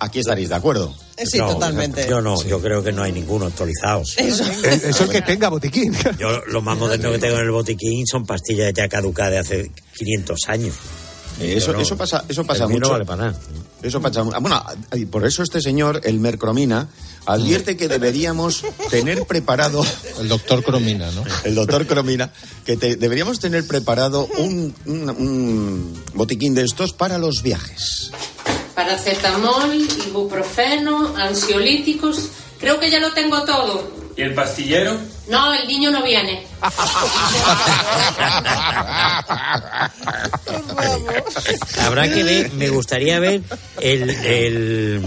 [0.00, 0.94] aquí estaréis de acuerdo.
[1.24, 2.06] Sí, No, totalmente.
[2.08, 4.02] Yo no, yo creo que no hay ninguno actualizado.
[4.16, 4.44] Eso.
[4.64, 5.94] Es es el que tenga botiquín.
[6.18, 9.70] Yo lo más moderno que tengo en el botiquín son pastillas ya caducadas de hace
[9.96, 10.74] 500 años.
[11.40, 11.80] Eh, Eso, no.
[11.80, 12.92] eso pasa, eso pasa El mío no mucho.
[12.92, 13.38] vale para nada.
[13.82, 14.62] Eso pasa mu- Bueno,
[14.94, 16.88] y por eso este señor, el Mercromina,
[17.26, 19.84] advierte que deberíamos tener preparado.
[20.20, 21.24] El doctor Cromina, ¿no?
[21.44, 22.30] El doctor Cromina,
[22.64, 28.12] que te- deberíamos tener preparado un, un- un botiquín de estos para los viajes.
[28.74, 29.74] Paracetamol,
[30.08, 32.28] ibuprofeno, ansiolíticos.
[32.60, 33.90] Creo que ya lo tengo todo.
[34.16, 34.96] ¿Y el pastillero?
[35.28, 36.46] No, el niño no viene.
[41.80, 43.42] Habrá que ver, me gustaría ver
[43.80, 45.02] el, el,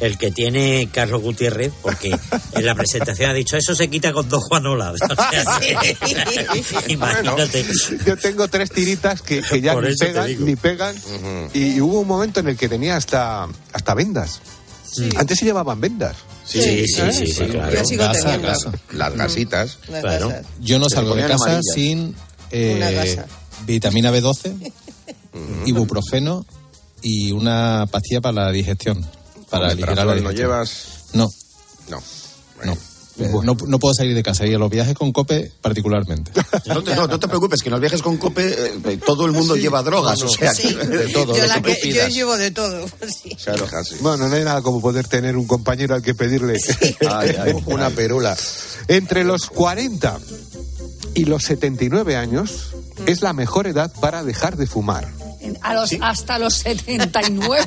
[0.00, 2.10] el que tiene Carlos Gutiérrez, porque
[2.52, 4.96] en la presentación ha dicho eso se quita con dos Juanolas.
[5.08, 5.60] O sea,
[6.88, 7.64] imagínate.
[8.04, 10.96] Yo tengo tres tiritas que, que ya ni pegan, ni pegan.
[11.54, 14.40] y, y hubo un momento en el que tenía hasta, hasta vendas.
[15.16, 16.16] Antes se llevaban vendas.
[16.48, 17.74] Sí, sí, sí, sí, sí, claro.
[17.76, 18.48] Yo sigo Gasa, teniendo.
[18.48, 18.72] gasa.
[18.92, 19.78] Las gasitas.
[19.88, 20.28] Las Claro.
[20.30, 20.46] gasas.
[20.60, 21.64] Yo no salgo de casa amarillas.
[21.74, 22.14] sin
[22.50, 23.26] eh, Una gasa.
[23.66, 24.72] vitamina B12,
[25.66, 26.46] ibuprofeno
[27.02, 29.04] y una pastilla para la digestión.
[29.50, 30.48] Para aligerar la Omeprazol no digestión.
[30.48, 30.84] llevas.
[31.14, 31.30] No,
[31.88, 32.02] No.
[32.64, 32.78] no.
[33.18, 33.56] Eh, no.
[33.66, 36.30] No puedo salir de casa y a los viajes con cope particularmente.
[36.66, 39.32] No te, no, no te preocupes, que en los viajes con Cope eh, todo el
[39.32, 40.74] mundo lleva drogas, o sea, Sí.
[40.74, 41.34] de todo.
[41.34, 41.74] Yo, la que
[42.10, 42.86] llevo de todo.
[43.22, 43.34] sí.
[43.42, 43.66] Claro.
[44.00, 46.58] Bueno, no hay nada como poder tener un compañero al que pedirle
[47.10, 48.36] Ay, ay, Una perula.
[48.88, 50.18] Entre los 40
[51.14, 52.68] y los 79 años
[53.06, 55.08] es la mejor edad para dejar de fumar.
[55.62, 57.66] A los, Hasta los 79.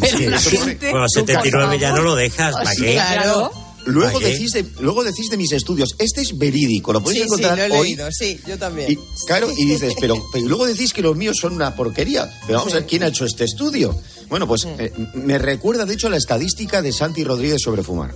[0.00, 2.92] Pero Sí, la eso gente- Bueno, 79 ya no lo dejas, ¿para Sí, qué?
[2.94, 3.50] Claro.
[3.86, 7.34] Luego decís, de, luego decís de mis estudios, este es verídico, lo podéis Sí, sí,
[7.34, 7.86] encontrar lo he hoy.
[7.88, 8.92] leído, sí, yo también.
[8.92, 12.30] Y, claro, y dices, pero, pero luego decís que los míos son una porquería.
[12.46, 13.94] Pero vamos a ver quién ha hecho este estudio.
[14.28, 18.14] Bueno, pues eh, me recuerda, de hecho, la estadística de Santi Rodríguez sobre fumar.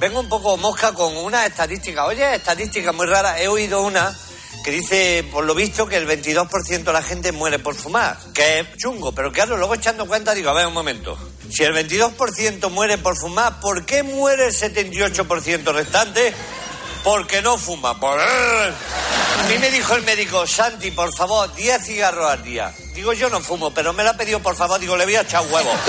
[0.00, 2.06] Vengo un poco mosca con una estadística.
[2.06, 3.40] Oye, estadística muy rara.
[3.40, 4.16] He oído una
[4.64, 8.18] que dice, por lo visto, que el 22% de la gente muere por fumar.
[8.32, 11.16] Que es chungo, pero claro, luego echando cuenta digo, a ver un momento.
[11.54, 16.34] Si el 22% muere por fumar, ¿por qué muere el 78% restante?
[17.04, 18.00] Porque no fuma.
[18.00, 18.18] Por...
[18.18, 22.74] A mí me dijo el médico, Santi, por favor, 10 cigarros al día.
[22.94, 24.80] Digo, yo no fumo, pero me lo ha pedido, por favor.
[24.80, 25.70] Digo, le voy a echar huevo.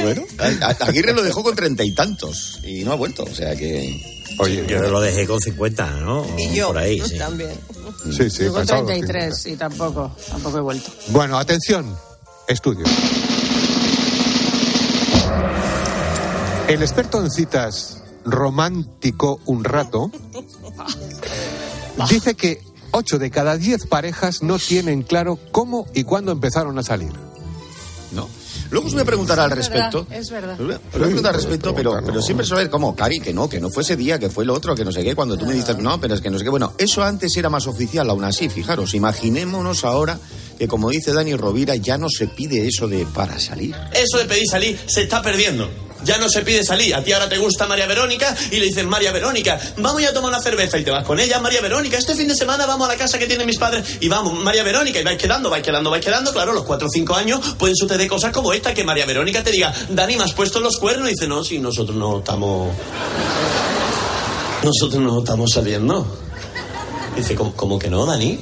[0.00, 0.24] Bueno,
[0.80, 4.22] Aguirre lo dejó con treinta y tantos y no ha vuelto, o sea que...
[4.38, 6.26] Oye, yo lo dejé con 50, ¿no?
[6.38, 7.18] Y yo Por ahí, sí.
[7.18, 7.52] también.
[8.10, 10.90] Sí, sí, Yo con pasado los 33 y tampoco, tampoco he vuelto.
[10.90, 11.12] 50.
[11.12, 11.96] Bueno, atención,
[12.48, 12.84] estudio.
[16.72, 20.10] El experto en citas romántico un rato
[22.08, 26.82] dice que 8 de cada 10 parejas no tienen claro cómo y cuándo empezaron a
[26.82, 27.12] salir.
[28.12, 28.28] No.
[28.70, 30.06] Luego os voy a preguntar al respecto.
[30.10, 30.58] Es verdad.
[30.58, 33.60] Os voy a- preguntar al respecto, pero, pero siempre saber cómo, Cari, que no, que
[33.60, 35.52] no fue ese día, que fue el otro, que no sé qué, cuando tú me
[35.52, 36.50] dices, no, pero es que no sé qué.
[36.50, 40.18] Bueno, eso antes era más oficial, aún así, fijaros, imaginémonos ahora
[40.58, 43.76] que, como dice Dani Rovira, ya no se pide eso de para salir.
[43.92, 45.68] Eso de pedir salir se está perdiendo.
[46.04, 46.94] Ya no se pide salir.
[46.94, 50.30] A ti ahora te gusta María Verónica y le dices, María Verónica, vamos a tomar
[50.30, 51.98] una cerveza y te vas con ella, María Verónica.
[51.98, 54.62] Este fin de semana vamos a la casa que tienen mis padres y vamos, María
[54.62, 56.32] Verónica, y vais quedando, vais quedando, vais quedando.
[56.32, 59.50] Claro, los cuatro o cinco años pueden suceder cosas como esta, que María Verónica te
[59.50, 61.08] diga, Dani, me has puesto los cuernos.
[61.08, 62.70] Y dice, no, si nosotros no estamos.
[64.62, 66.06] Nosotros no estamos saliendo.
[67.16, 68.38] Dice, ¿cómo, que no, Dani?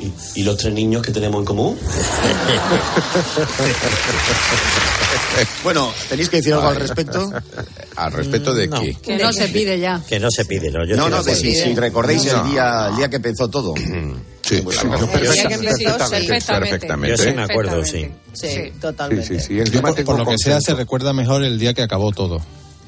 [0.00, 1.78] ¿Y, y los tres niños que tenemos en común?
[5.64, 7.30] Bueno, ¿tenéis que decir algo al respecto?
[7.96, 8.80] ¿Al respecto de No.
[8.80, 8.94] qué?
[8.94, 10.02] Que no se pide ya.
[10.08, 10.84] Que no se pide, ¿no?
[10.86, 12.44] Yo no, no, de si, si recordéis el, No.
[12.44, 13.74] día, el día que empezó todo.
[13.76, 15.06] Sí, Pues claro.
[15.06, 16.10] sí, El día que empezó, sí.
[16.10, 16.70] Perfectamente.
[16.70, 17.16] Perfectamente.
[17.16, 18.08] Yo sí me acuerdo, sí.
[18.32, 19.26] Sí, Sí, totalmente.
[19.26, 19.54] sí, sí.
[19.56, 22.40] Yo, Encima por, por lo que sea, se recuerda mejor el día que acabó todo.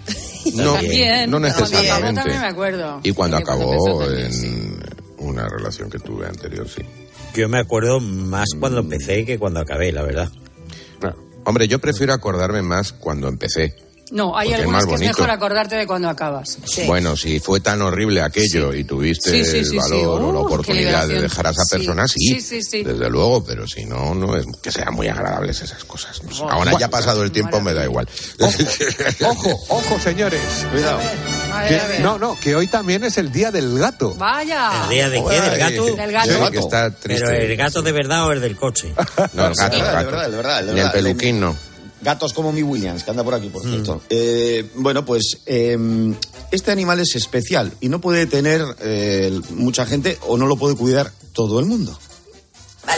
[0.54, 1.30] No, También.
[1.30, 2.20] no necesariamente.
[2.20, 2.98] también me acuerdo.
[3.04, 4.82] Y cuando acabó también, en
[5.18, 6.82] una relación que tuve anterior, sí.
[7.34, 10.30] Yo me acuerdo más cuando empecé que cuando acabé, la verdad.
[11.44, 13.74] Hombre, yo prefiero acordarme más cuando empecé.
[14.10, 16.58] No, hay Porque es que es mejor acordarte de cuando acabas.
[16.86, 19.76] Bueno, si fue tan horrible aquello y tuviste Sí, sí, el sí, sí.
[19.78, 21.76] valor o la oportunidad de dejar a esa Sí.
[21.78, 22.82] persona, sí, Sí, sí, sí.
[22.84, 26.22] desde luego, pero si no, no es que sean muy agradables esas cosas.
[26.24, 26.42] No sé.
[26.42, 28.06] Ahora Bueno, ya ha pasado el tiempo, me da igual.
[29.22, 30.42] Ojo, ojo, señores.
[30.70, 31.00] Cuidado.
[32.00, 34.14] No, no, que hoy también es el día del gato.
[34.16, 34.84] Vaya.
[34.84, 35.40] ¿El día de qué?
[35.40, 35.84] ¿Del gato?
[35.96, 36.46] Del gato.
[36.46, 37.24] Sí, que está triste.
[37.24, 38.92] Pero el gato de verdad o el del coche.
[39.34, 40.06] No, el gato, el de gato.
[40.10, 41.56] verdad, de verdad, de Ni el peluquín no.
[42.00, 43.52] Gatos como mi Williams, que anda por aquí, Mm.
[43.52, 44.02] por cierto.
[44.10, 45.78] Eh, bueno, pues eh,
[46.50, 50.74] este animal es especial y no puede tener eh, mucha gente o no lo puede
[50.74, 51.96] cuidar todo el mundo.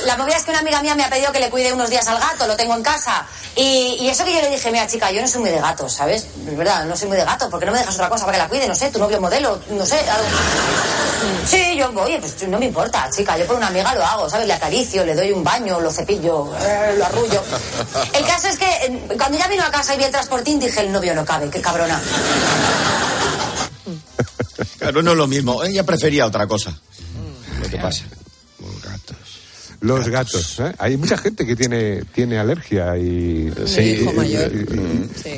[0.06, 2.08] La movida es que una amiga mía me ha pedido que le cuide unos días
[2.08, 3.26] al gato, lo tengo en casa.
[3.54, 5.92] Y, y eso que yo le dije, mira chica, yo no soy muy de gatos,
[5.92, 6.26] ¿sabes?
[6.46, 8.38] Es verdad, no soy muy de gatos, ¿por qué no me dejas otra cosa para
[8.38, 8.66] que la cuide?
[8.66, 10.26] No sé, tu novio modelo, no sé, algo.
[11.46, 14.46] Sí, yo, oye, pues no me importa, chica, yo por una amiga lo hago, ¿sabes?
[14.46, 17.42] Le acaricio, le doy un baño, lo cepillo, eh, lo arrullo.
[18.14, 20.80] El caso es que eh, cuando ya vino a casa y vi el transportín, dije,
[20.80, 22.00] el novio no cabe, qué cabrona.
[24.78, 25.62] Claro, no es lo mismo.
[25.62, 26.72] Ella prefería otra cosa.
[27.60, 28.04] Lo que pasa.
[29.84, 30.60] Los gatos.
[30.60, 30.72] ¿eh?
[30.78, 33.52] Hay mucha gente que tiene, tiene alergia y...
[33.76, 34.50] Mi hijo mayor.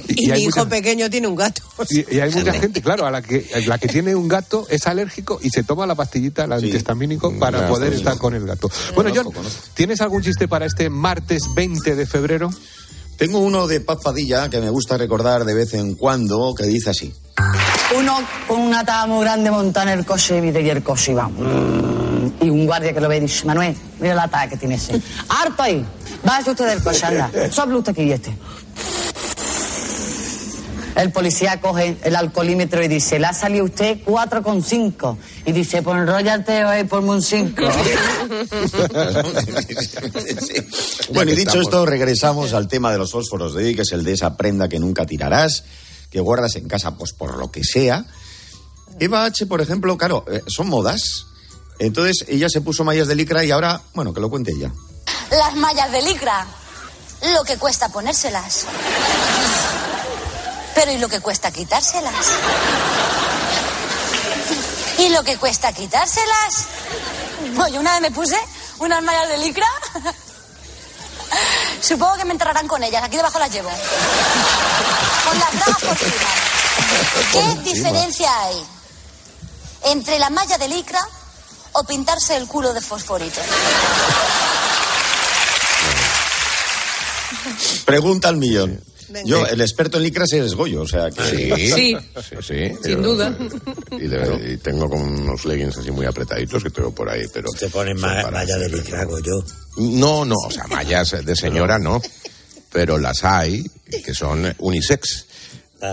[0.09, 1.63] y- mi hijo mucha- pequeño tiene un gato.
[1.91, 4.67] Y, y hay mucha gente, claro, a la que, a la que tiene un gato
[4.71, 8.19] es alérgico y se toma la pastillita, el antihistamínico, para ya, poder sí, estar sí.
[8.21, 8.71] con el gato.
[8.95, 9.27] Bueno, John,
[9.75, 12.51] ¿tienes algún chiste para este martes 20 de febrero?
[13.19, 16.91] Tengo uno de Paz Padilla que me gusta recordar de vez en cuando que dice
[16.91, 17.13] así.
[17.99, 21.29] Uno con una taba muy grande monta en el coche y y el coche iba.
[21.29, 21.96] mm,
[22.41, 25.01] Y un guardia que lo ve y dice, Manuel, mira la taba que tiene ese.
[25.29, 25.85] ¡Harto ahí!
[26.23, 27.31] Váyase usted del coche, anda.
[27.51, 28.37] Sople usted aquí y este.
[30.97, 35.17] El policía coge el alcoholímetro y dice, le ha salido usted 4,5.
[35.45, 37.63] Y dice, pues enrollate hoy por un 5.
[41.13, 44.05] Bueno, y dicho esto, regresamos al tema de los fósforos de hoy, que es el
[44.05, 45.65] de esa prenda que nunca tirarás,
[46.11, 48.07] que guardas en casa, pues por lo que sea.
[48.99, 51.27] Eva H, por ejemplo, claro, eh, son modas.
[51.79, 54.73] Entonces ella se puso mallas de licra y ahora, bueno, que lo cuente ella.
[55.31, 56.47] Las mallas de licra.
[57.35, 58.67] Lo que cuesta ponérselas.
[60.75, 62.27] Pero ¿y lo que cuesta quitárselas?
[64.99, 66.67] ¿Y lo que cuesta quitárselas?
[67.55, 68.37] Pues yo una vez me puse
[68.79, 69.67] unas mallas de licra.
[71.81, 73.03] Supongo que me enterrarán con ellas.
[73.05, 73.71] Aquí debajo las llevo.
[75.25, 76.31] Con las bragas por encima.
[77.33, 78.67] ¿Qué diferencia hay
[79.85, 81.01] entre la malla de licra
[81.79, 83.41] o pintarse el culo de fosforito?
[87.85, 88.81] Pregunta al millón.
[89.25, 91.23] Yo, el experto en licras es Goyo, o sea que...
[91.23, 91.97] Sí, Sí.
[92.29, 92.73] sí, sí.
[92.83, 93.37] Sin duda.
[93.93, 97.49] Y, de- y tengo con unos leggings así muy apretaditos que tengo por ahí, pero...
[97.53, 99.45] Te ponen ma- malla de licra, yo.
[99.77, 102.03] No, no, o sea, mallas de señora no,
[102.73, 103.65] pero las hay
[104.05, 105.27] que son unisex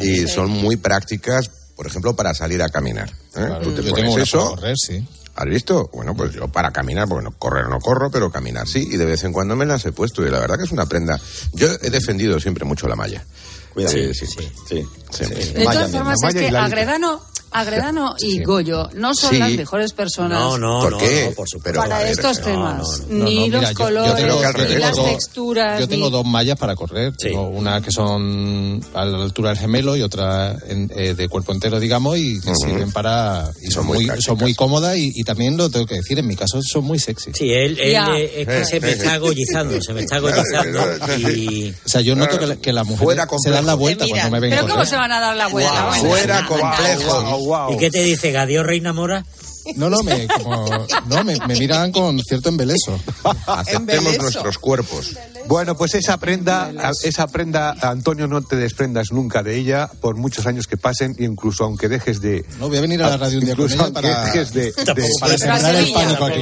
[0.02, 1.52] y son muy prácticas,
[1.84, 3.12] por ejemplo, para salir a caminar.
[3.36, 3.50] ¿eh?
[3.62, 4.38] Tú te yo pones tengo una eso.
[4.38, 5.06] para correr, sí.
[5.36, 5.90] ¿Has visto?
[5.92, 9.04] Bueno, pues yo para caminar, porque no, correr no corro, pero caminar sí, y de
[9.04, 11.20] vez en cuando me las he puesto, y la verdad que es una prenda.
[11.52, 13.26] Yo he defendido siempre mucho la malla.
[13.74, 13.94] Cuidado.
[13.94, 14.88] Sí, sí, sí.
[15.12, 15.46] Siempre.
[15.46, 17.22] De todas formas, es que Agredano,
[17.54, 18.44] Agredano y Sí.
[18.44, 19.38] Goyo no son Sí.
[19.38, 21.26] las mejores personas No, no, ¿Por no, qué?
[21.30, 21.80] no, por supuesto.
[21.80, 23.00] Para ver, estos no, temas.
[23.08, 25.80] No, no, ni mira, los yo- yo colores, tengo- ni las tengo- texturas.
[25.80, 27.16] Yo tengo ni- dos mallas para correr.
[27.16, 31.52] Tengo una que son a la altura del gemelo y otra en- eh, de cuerpo
[31.54, 33.52] entero, digamos, y que sirven para.
[33.62, 36.36] Y son, muy, son muy cómodas y, y también lo tengo que decir, en mi
[36.36, 37.32] caso son muy sexy.
[37.34, 40.80] Sí, él, él, eh, es que se me está agollizando, se me está agollizando.
[41.30, 41.72] Y...
[41.86, 44.40] O sea, yo noto que, la- que las mujeres se dan la vuelta cuando me
[44.40, 44.68] ven Pero.
[44.68, 45.92] ¿cómo se van a dar la vuelta?
[45.94, 47.38] Fuera complejo.
[47.72, 49.26] ¿Y qué te dice, Gadio Reina Mora?
[49.76, 53.00] No, no, me, como- no, me, me miran con cierto embeleso.
[53.48, 55.16] Aceptemos nuestros cuerpos.
[55.48, 56.72] Bueno, pues esa prenda,
[57.04, 61.66] esa prenda, Antonio, no te desprendas nunca de ella por muchos años que pasen, incluso
[61.66, 62.46] aunque dejes de.
[62.60, 64.54] No, voy a venir a la radio un día con incluso ella aunque para- dejes
[64.54, 66.40] de, Tampoco de- para sembrar el pánico aquí.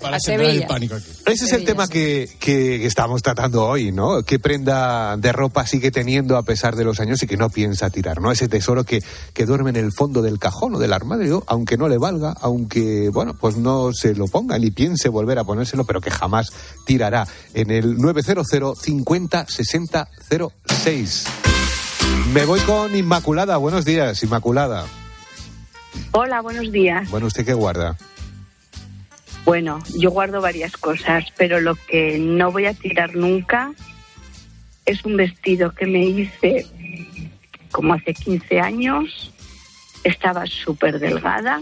[0.00, 1.06] Para sembrar el pánico aquí.
[1.26, 4.22] Ese es el tema que, que- que estamos tratando hoy, ¿no?
[4.22, 7.90] ¿Qué prenda de ropa sigue teniendo a pesar de los años y que no piensa
[7.90, 8.32] tirar, ¿no?
[8.32, 9.02] Ese tesoro que,
[9.34, 12.49] que duerme en el fondo del cajón o del armario, aunque no le valga, aunque,
[13.12, 16.48] bueno, pues no se lo ponga ni piense volver a ponérselo, pero que jamás
[16.84, 18.46] tirará en el 900
[18.78, 20.08] 50 60
[20.68, 21.26] 06.
[22.32, 23.56] Me voy con Inmaculada.
[23.56, 24.86] Buenos días, Inmaculada.
[26.12, 27.10] Hola, buenos días.
[27.10, 27.96] Bueno, ¿usted qué guarda?
[29.44, 33.72] Bueno, yo guardo varias cosas, pero lo que no voy a tirar nunca
[34.86, 36.66] es un vestido que me hice
[37.70, 39.32] como hace 15 años.
[40.04, 41.60] Estaba súper delgada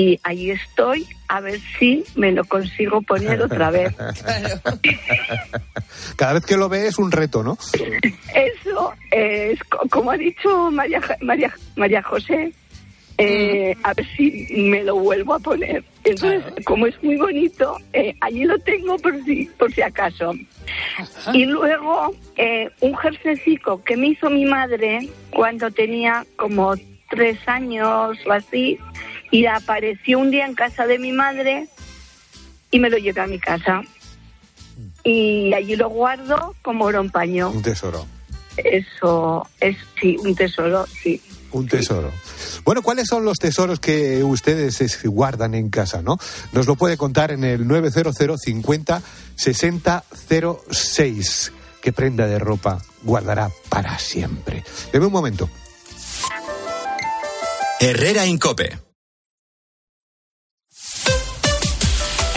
[0.00, 3.94] y ahí estoy a ver si me lo consigo poner otra vez.
[6.16, 7.58] Cada vez que lo ve es un reto, ¿no?
[8.34, 12.52] Eso es, co- como ha dicho María, María, María José,
[13.18, 15.84] eh, a ver si me lo vuelvo a poner.
[16.04, 20.32] Entonces, como es muy bonito, eh, allí lo tengo por si, por si acaso.
[21.34, 26.74] Y luego, eh, un jerseycico que me hizo mi madre cuando tenía como
[27.10, 28.78] tres años o así,
[29.30, 31.68] y apareció un día en casa de mi madre
[32.70, 33.82] y me lo llevé a mi casa.
[35.04, 37.50] Y allí lo guardo como oro en paño.
[37.50, 38.06] Un tesoro.
[38.56, 41.20] eso es, sí, un tesoro, sí.
[41.52, 42.12] Un tesoro.
[42.64, 46.16] Bueno, ¿cuáles son los tesoros que ustedes es- guardan en casa, no?
[46.52, 49.02] Nos lo puede contar en el 900 50
[49.36, 50.04] 60
[50.70, 51.52] 06.
[51.80, 54.62] ¿Qué prenda de ropa guardará para siempre?
[54.92, 55.48] Deme un momento.
[57.80, 58.78] Herrera Incope.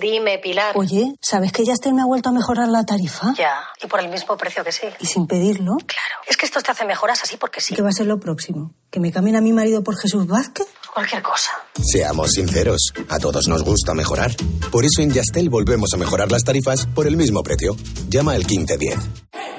[0.00, 0.72] Dime, Pilar.
[0.76, 3.34] Oye, ¿sabes que Yastel me ha vuelto a mejorar la tarifa?
[3.36, 4.86] Ya, y por el mismo precio que sí.
[4.98, 5.76] Y sin pedirlo.
[5.86, 6.14] Claro.
[6.26, 7.74] Es que estos te hacen mejoras así porque sí.
[7.74, 8.72] ¿Qué va a ser lo próximo?
[8.90, 10.66] ¿Que me cambien a mi marido por Jesús Vázquez?
[10.92, 11.52] Cualquier cosa.
[11.80, 14.34] Seamos sinceros, a todos nos gusta mejorar.
[14.72, 17.76] Por eso en Yastel volvemos a mejorar las tarifas por el mismo precio.
[18.08, 18.98] Llama al 1510.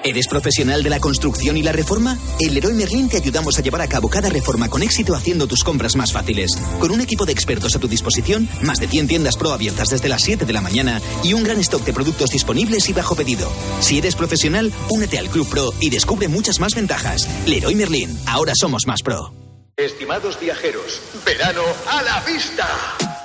[0.04, 2.18] ¿Eres profesional de la construcción y la reforma?
[2.39, 5.64] En Leroy Merlin te ayudamos a llevar a cabo cada reforma con éxito haciendo tus
[5.64, 6.52] compras más fáciles.
[6.80, 10.10] Con un equipo de expertos a tu disposición, más de 100 tiendas pro abiertas desde
[10.10, 13.52] las 7 de la mañana y un gran stock de productos disponibles y bajo pedido.
[13.82, 17.28] Si eres profesional, únete al Club Pro y descubre muchas más ventajas.
[17.46, 19.34] Leroy Merlin, ahora somos más pro.
[19.76, 22.66] Estimados viajeros, verano a la vista.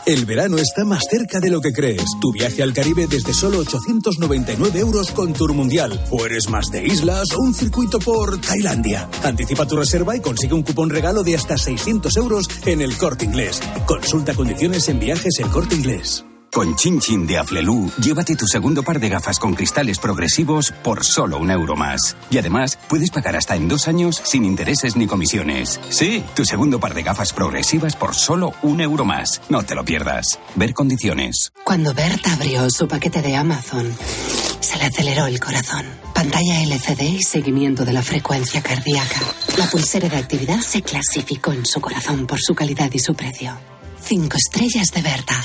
[0.04, 2.02] El verano está más cerca de lo que crees.
[2.20, 6.04] Tu viaje al Caribe desde solo 899 euros con Tour Mundial.
[6.10, 9.08] O eres más de islas o un circuito por Tailandia.
[9.22, 13.26] Anticipa tu reserva y consigue un cupón regalo de hasta 600 euros en el Corte
[13.26, 13.60] Inglés.
[13.86, 16.24] Consulta condiciones en viajes El Corte Inglés.
[16.56, 21.04] Con Chin Chin de Aflelu, llévate tu segundo par de gafas con cristales progresivos por
[21.04, 22.16] solo un euro más.
[22.30, 25.78] Y además, puedes pagar hasta en dos años sin intereses ni comisiones.
[25.90, 29.42] Sí, tu segundo par de gafas progresivas por solo un euro más.
[29.50, 30.38] No te lo pierdas.
[30.54, 31.52] Ver condiciones.
[31.62, 33.94] Cuando Berta abrió su paquete de Amazon,
[34.60, 35.84] se le aceleró el corazón.
[36.14, 39.20] Pantalla LCD y seguimiento de la frecuencia cardíaca.
[39.58, 43.58] La pulsera de actividad se clasificó en su corazón por su calidad y su precio.
[44.00, 45.44] Cinco estrellas de Berta.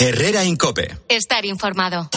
[0.00, 0.96] Herrera Incope.
[1.08, 2.08] Estar informado.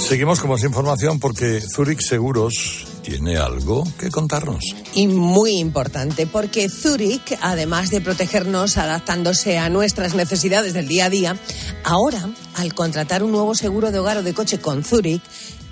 [0.00, 4.64] Seguimos con más información porque Zurich Seguros tiene algo que contarnos.
[4.94, 11.10] Y muy importante, porque Zurich, además de protegernos adaptándose a nuestras necesidades del día a
[11.10, 11.36] día,
[11.84, 15.22] ahora, al contratar un nuevo seguro de hogar o de coche con Zurich,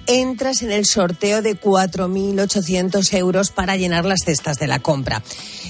[0.07, 5.23] entras en el sorteo de 4.800 euros para llenar las cestas de la compra.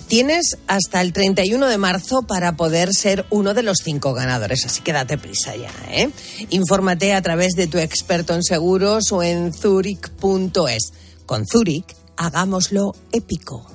[0.08, 4.82] Tienes hasta el 31 de marzo para poder ser uno de los cinco ganadores, así
[4.82, 5.72] que date prisa ya.
[5.88, 6.10] ¿eh?
[6.50, 10.92] Infórmate a través de tu experto en seguros o en zurich.es.
[11.26, 13.66] Con Zurich, hagámoslo épico.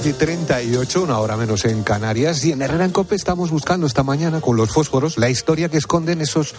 [0.00, 4.02] 10 y 38, una hora menos en Canarias, y en en Cope estamos buscando esta
[4.02, 6.52] mañana con los fósforos la historia que esconden esos,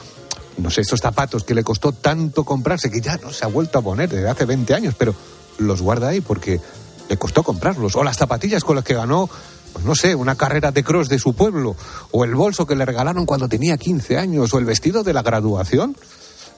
[0.57, 3.77] no sé, estos zapatos que le costó tanto comprarse, que ya no se ha vuelto
[3.77, 5.13] a poner desde hace 20 años, pero
[5.57, 6.61] los guarda ahí porque
[7.09, 7.97] le costó comprarlos.
[7.97, 9.29] O las zapatillas con las que ganó,
[9.73, 11.75] pues no sé, una carrera de cross de su pueblo,
[12.11, 15.23] o el bolso que le regalaron cuando tenía 15 años, o el vestido de la
[15.23, 15.97] graduación.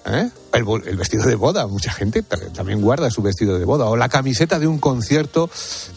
[0.06, 0.30] ¿Eh?
[0.54, 3.86] El, vestido de boda, mucha gente ta- también guarda su vestido de boda.
[3.86, 5.50] O la camiseta de un concierto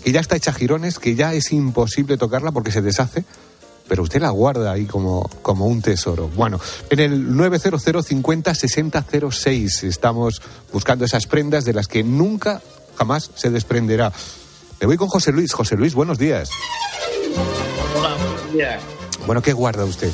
[0.03, 3.25] que ya está hecha a jirones, que ya es imposible tocarla porque se deshace,
[3.89, 6.29] pero usted la guarda ahí como, como un tesoro.
[6.29, 10.43] Bueno, en el 900 50 60 06 estamos
[10.73, 12.61] buscando esas prendas de las que nunca,
[12.97, 14.13] jamás se desprenderá.
[14.81, 15.53] Me voy con José Luis.
[15.53, 16.51] José Luis, buenos días.
[17.97, 18.81] Hola, buenos días.
[19.27, 20.11] Bueno, ¿qué guarda usted?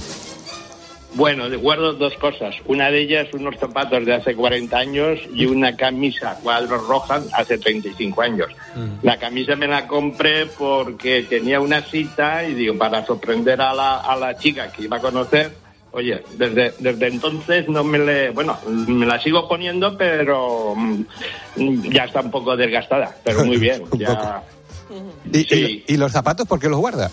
[1.17, 2.55] Bueno, guardo dos cosas.
[2.67, 7.59] Una de ellas, unos zapatos de hace 40 años y una camisa cuadros rojas hace
[7.59, 8.49] 35 años.
[9.03, 13.97] La camisa me la compré porque tenía una cita y digo, para sorprender a la,
[13.99, 15.53] a la chica que iba a conocer.
[15.93, 18.29] Oye, desde, desde entonces no me le...
[18.31, 21.03] Bueno, me la sigo poniendo, pero mm,
[21.91, 23.17] ya está un poco desgastada.
[23.25, 24.43] Pero muy bien, ya...
[25.33, 27.11] ¿Y, y- y los zapatos por qué los guarda?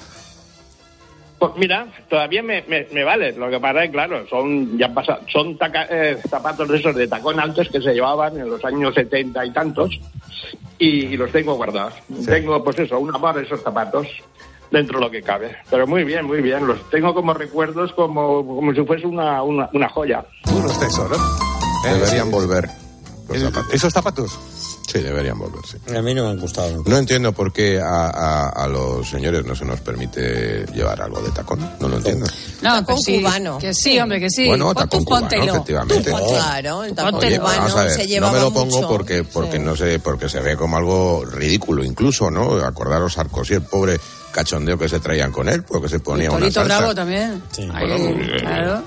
[1.48, 3.34] Pues mira, todavía me, me, me vale.
[3.34, 7.08] Lo que pasa es, claro, son ya pasa, son taca- eh, zapatos de esos de
[7.08, 10.00] tacón altos que se llevaban en los años 70 y tantos
[10.80, 11.94] y, y los tengo guardados.
[12.26, 14.08] Tengo, pues eso, una par de esos zapatos
[14.72, 15.56] dentro de lo que cabe.
[15.70, 16.66] Pero muy bien, muy bien.
[16.66, 20.24] Los tengo como recuerdos, como, como si fuese una, una, una joya.
[20.50, 21.20] Unos tesoros.
[21.84, 22.70] Deberían volver
[23.28, 23.74] los zapatos.
[23.74, 24.40] ¿Esos zapatos?
[24.88, 25.78] Sí, deberían volver, sí.
[25.96, 26.92] A mí no me han gustado nunca.
[26.92, 31.22] No entiendo por qué a, a- a los señores no se nos permite llevar algo
[31.22, 31.60] de tacón.
[31.80, 32.26] No lo entiendo.
[32.62, 33.58] No, Tacón que sí, cubano.
[33.58, 34.46] Que sí, hombre, que sí.
[34.46, 36.12] Bueno, Pon tacón cubano, efectivamente.
[36.12, 38.88] Tú, Claro, el tacón Oye, cubano ver, se no llevaba me lo pongo mucho.
[38.90, 43.62] porque porque no sé porque se ve como algo ridículo incluso no acordaros Sarkozy el
[43.64, 44.00] pobre
[44.32, 47.42] cachondeo que se traían con él porque se ponía una Torito salsa Bravo también.
[47.74, 48.84] Ahí, Bueno, eh, claro.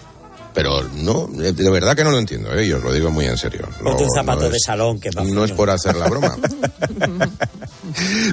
[0.57, 2.67] Pero no de verdad que no lo entiendo ¿eh?
[2.67, 5.11] y os lo digo muy en serio no, un zapato no de es- salón que
[5.11, 6.35] va no es por hacer la broma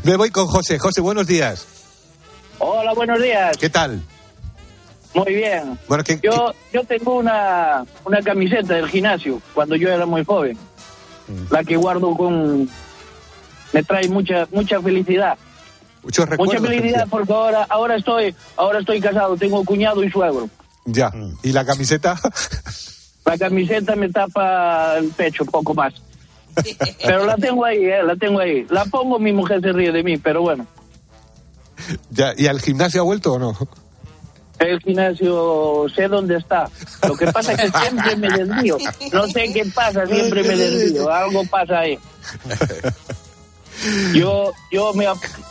[0.04, 0.80] Me voy con José.
[0.80, 1.66] José, buenos días.
[2.60, 3.56] Hola, buenos días.
[3.58, 4.02] ¿Qué tal?
[5.14, 5.78] Muy bien.
[5.88, 10.58] Bueno, ¿qué, Yo, yo tengo una, una camiseta del gimnasio cuando yo era muy joven.
[11.28, 11.54] Mm.
[11.54, 12.70] La que guardo con...
[13.74, 15.38] Me trae mucha mucha felicidad.
[16.04, 16.68] Muchos Mucha recuerdos.
[16.68, 20.50] felicidad porque ahora ahora estoy ahora estoy casado, tengo cuñado y suegro.
[20.86, 21.12] Ya.
[21.44, 22.20] ¿Y la camiseta?
[23.26, 25.94] La camiseta me tapa el pecho poco más.
[27.06, 28.66] Pero la tengo ahí, eh, la tengo ahí.
[28.70, 30.68] La pongo, mi mujer se ríe de mí, pero bueno.
[32.12, 32.34] ya.
[32.38, 33.58] ¿Y al gimnasio ha vuelto o no?
[34.60, 36.70] El gimnasio sé dónde está.
[37.08, 38.78] Lo que pasa es que siempre me desvío.
[39.12, 41.10] No sé qué pasa, siempre me desvío.
[41.10, 41.98] Algo pasa ahí.
[44.14, 45.06] Yo, yo me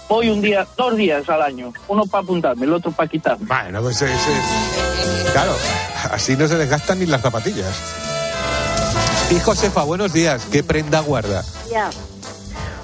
[0.09, 1.73] voy un día, dos días al año.
[1.89, 3.47] Uno para apuntarme, el otro para quitarme.
[3.47, 5.57] Bueno, pues es, es- Claro,
[6.11, 7.75] así no se desgastan ni las zapatillas.
[9.31, 10.47] Y Josefa, buenos días.
[10.51, 11.43] ¿Qué prenda guarda?
[11.71, 11.91] Ya.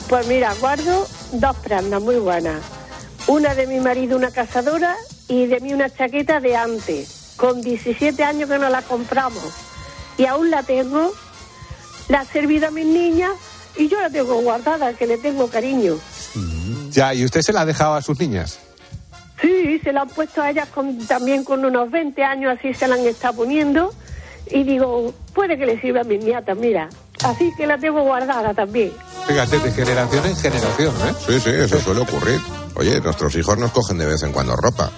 [0.09, 2.61] Pues mira, guardo dos prendas muy buenas.
[3.27, 4.97] Una de mi marido, una cazadora,
[5.29, 7.35] y de mí una chaqueta de antes.
[7.37, 9.45] Con 17 años que no la compramos.
[10.17, 11.13] Y aún la tengo.
[12.09, 13.33] La he servido a mis niñas
[13.77, 15.97] y yo la tengo guardada, que le tengo cariño.
[16.91, 18.59] Ya, ¿y usted se la ha dejado a sus niñas?
[19.41, 22.89] Sí, se la han puesto a ellas con, también con unos 20 años, así se
[22.89, 23.93] la han estado poniendo.
[24.51, 26.89] Y digo, puede que le sirva a mis nietas, mira.
[27.23, 28.93] Así que la tengo guardada también.
[29.27, 31.15] Fíjate, de generación en generación, ¿eh?
[31.27, 32.41] sí sí eso suele ocurrir
[32.79, 34.91] oye nuestros hijos nos cogen de vez en cuando ropa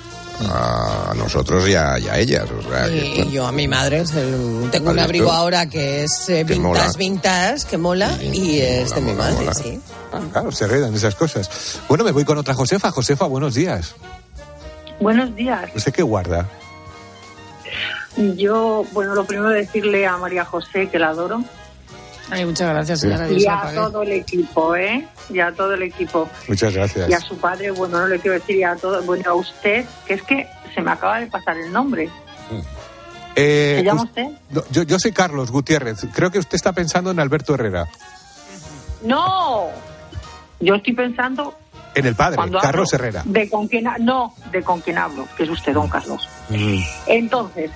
[0.49, 4.05] a nosotros y a, y a ellas o sea que, Y, yo a mi madre
[4.05, 5.01] tengo ¿Has un visto?
[5.03, 9.25] abrigo ahora que es eh, Que vintage, vintage, que mola y es de mi mola,
[9.25, 9.55] madre, mola.
[9.55, 9.81] sí.
[10.13, 11.81] Ah, claro, se heredan esas cosas.
[11.89, 12.91] Bueno, me voy con otra Josefa.
[12.91, 13.95] Josefa, buenos días.
[14.99, 15.71] Buenos días.
[15.75, 16.49] ¿Usted qué guarda?
[18.17, 21.43] Yo, bueno, lo primero decirle a María José que la adoro.
[22.31, 23.29] Ay, muchas gracias, señora.
[23.31, 25.07] Y a todo el equipo, ¿eh?
[25.31, 26.29] Y a todo el equipo.
[26.49, 27.09] Muchas gracias.
[27.11, 29.85] Y a su padre, bueno, no le quiero decir y a todo, bueno, a usted,
[30.07, 32.09] que es que se me acaba de pasar el nombre.
[33.37, 34.27] Eh, ¿Se llama us- usted?
[34.51, 36.07] no, yo, yo soy Carlos Gutiérrez.
[36.15, 37.89] Creo que usted está pensando en Alberto Herrera.
[39.03, 39.69] ¡No!
[40.61, 41.55] Yo estoy pensando
[41.95, 43.23] En el padre, cuando Carlos Herrera.
[43.25, 46.29] de con quién ha- no, de con quién hablo, que es usted, don Carlos.
[47.07, 47.71] Entonces,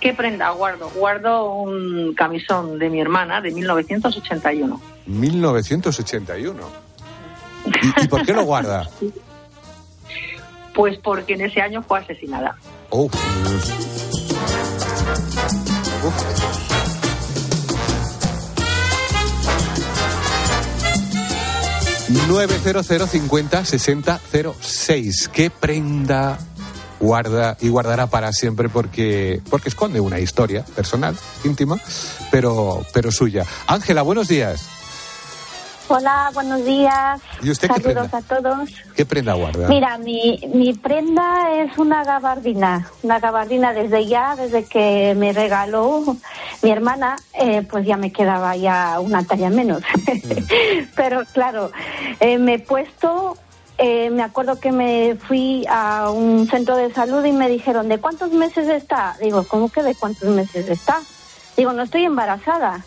[0.00, 0.90] ¿qué prenda guardo?
[0.90, 4.80] Guardo un camisón de mi hermana de 1981.
[5.06, 6.62] 1981.
[7.66, 8.88] ¿Y, y por qué lo guarda?
[10.72, 12.56] Pues porque en ese año fue asesinada.
[12.90, 13.10] Oh.
[22.28, 25.28] ...90050 6006.
[25.32, 26.38] ¿Qué prenda
[27.00, 28.68] guarda y guardará para siempre?
[28.68, 31.78] Porque, porque esconde una historia personal, íntima,
[32.30, 33.44] pero, pero suya.
[33.66, 34.68] Ángela, buenos días.
[35.92, 37.20] Hola, buenos días.
[37.42, 38.18] ¿Y usted qué Saludos prenda?
[38.18, 38.70] a todos.
[38.94, 39.66] ¿Qué prenda guarda?
[39.66, 46.16] Mira, mi, mi prenda es una gabardina, una gabardina desde ya, desde que me regaló
[46.62, 49.82] mi hermana, eh, pues ya me quedaba ya una talla menos.
[50.94, 51.72] Pero claro,
[52.20, 53.36] eh, me he puesto,
[53.82, 57.96] eh, me acuerdo que me fui a un centro de salud y me dijeron, ¿de
[57.96, 59.16] cuántos meses está?
[59.22, 61.00] Digo, ¿cómo que de cuántos meses está?
[61.56, 62.84] Digo, no estoy embarazada.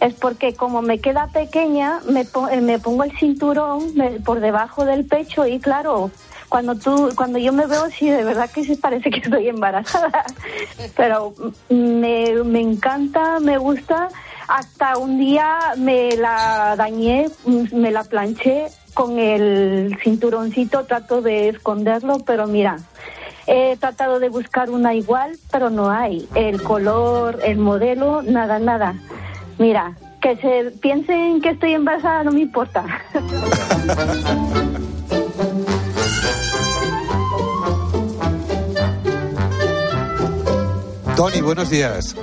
[0.00, 2.22] es porque como me queda pequeña, me,
[2.52, 3.92] eh, me pongo el cinturón
[4.24, 6.10] por debajo del pecho y claro,
[6.48, 10.24] cuando tú, cuando yo me veo, sí, de verdad que se parece que estoy embarazada.
[10.96, 11.34] Pero
[11.68, 14.08] me, me encanta, me gusta.
[14.48, 17.28] Hasta un día me la dañé,
[17.72, 22.78] me la planché con el cinturoncito, trato de esconderlo, pero mira,
[23.46, 26.28] he tratado de buscar una igual, pero no hay.
[26.34, 28.94] El color, el modelo, nada, nada.
[29.58, 32.84] Mira, que se piensen que estoy embarazada no me importa.
[41.16, 42.16] Tony, buenos días.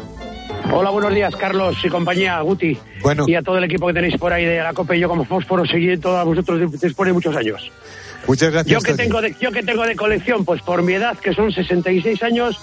[0.71, 2.77] Hola, buenos días, Carlos y compañía, Guti.
[3.01, 3.25] Bueno.
[3.27, 5.25] Y a todo el equipo que tenéis por ahí de la COPE y yo como
[5.25, 7.71] Fósforo seguí a vosotros después de muchos años.
[8.27, 8.83] Muchas gracias.
[8.83, 11.51] Yo que, tengo de, yo que tengo de colección, pues por mi edad, que son
[11.51, 12.59] 66 años,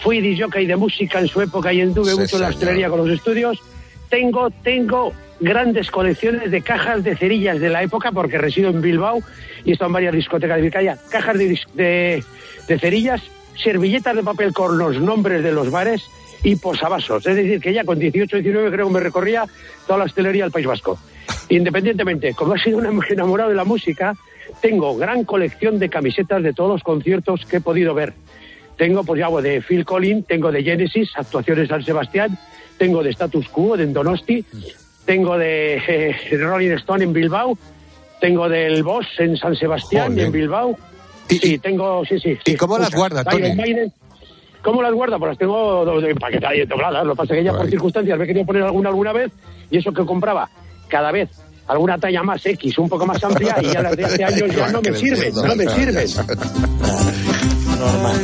[0.00, 3.10] fui disjockey de música en su época y anduve mucho en la hostelería con los
[3.10, 3.60] estudios
[4.08, 9.20] tengo, tengo grandes colecciones de cajas de cerillas de la época, porque resido en Bilbao
[9.64, 10.98] y he estado en varias discotecas de Vizcaya.
[11.10, 12.24] Cajas de,
[12.66, 13.22] de, cerillas,
[13.62, 16.04] servilletas de papel con los nombres de los bares
[16.42, 17.26] y posavasos.
[17.26, 19.44] Es decir, que ya con 18, 19 creo que me recorría
[19.86, 20.98] toda la hostelería del País Vasco.
[21.48, 24.14] Independientemente, como he sido un enamorado de la música,
[24.60, 28.14] tengo gran colección de camisetas de todos los conciertos que he podido ver.
[28.76, 32.38] Tengo, pues ya, de Phil Collins, tengo de Genesis, actuaciones de San Sebastián,
[32.76, 34.44] tengo de Status Quo, de Donosti,
[35.04, 37.56] tengo de eh, Rolling Stone en Bilbao,
[38.20, 40.76] tengo del Boss en San Sebastián y en Bilbao.
[41.28, 42.38] sí, tengo, sí, sí.
[42.44, 43.54] ¿Y cómo las guarda, Tony?
[44.66, 45.16] ¿Cómo las guarda?
[45.16, 47.06] Pues las tengo empaquetadas y dobladas.
[47.06, 49.30] Lo que pasa es que ya por circunstancias me he querido poner alguna alguna vez
[49.70, 50.50] y eso que compraba
[50.88, 51.30] cada vez
[51.68, 54.68] alguna talla más X, un poco más amplia y ya las de hace años ya
[54.70, 56.08] no me sirven, no me sirven.
[57.78, 58.16] Normal.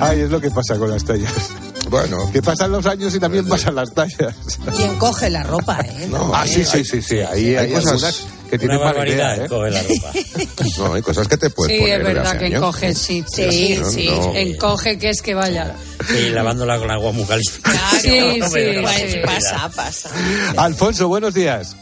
[0.00, 1.52] Ay, es lo que pasa con las tallas.
[1.90, 2.30] Bueno.
[2.32, 4.34] Que pasan los años y también pasan las tallas.
[4.78, 6.10] Y encoge la ropa, ¿eh?
[6.32, 7.18] ah, sí, sí, sí, sí.
[7.18, 9.48] Ahí hay, cosas que tienen barbaridad, ¿eh?
[9.48, 10.12] la ropa.
[10.78, 11.86] no, hay cosas que te puedes poner.
[11.86, 13.24] Sí, es verdad que encoge, sí.
[13.26, 14.08] Sí, sí.
[14.34, 15.74] Encoge que es que vaya.
[16.06, 17.52] Sí, lavándola con agua muy caliente.
[18.00, 20.10] sí, sí, pues pasa, pasa.
[20.56, 21.76] Alfonso, buenos días.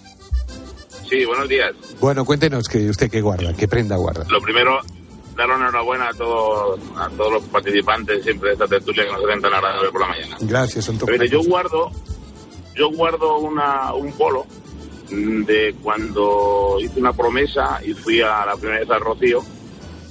[1.08, 1.72] Sí, buenos días.
[2.00, 4.24] Bueno, cuéntenos que usted qué guarda, qué prenda guarda.
[4.28, 4.80] Lo primero,
[5.36, 9.24] dar una enhorabuena a todos, a todos los participantes siempre de esta tertulia que nos
[9.24, 10.36] hacen tan agradable por la mañana.
[10.40, 11.90] Gracias, Pero yo guardo,
[12.74, 14.46] yo guardo una, un polo
[15.44, 19.42] de cuando hice una promesa y fui a la primera vez al Rocío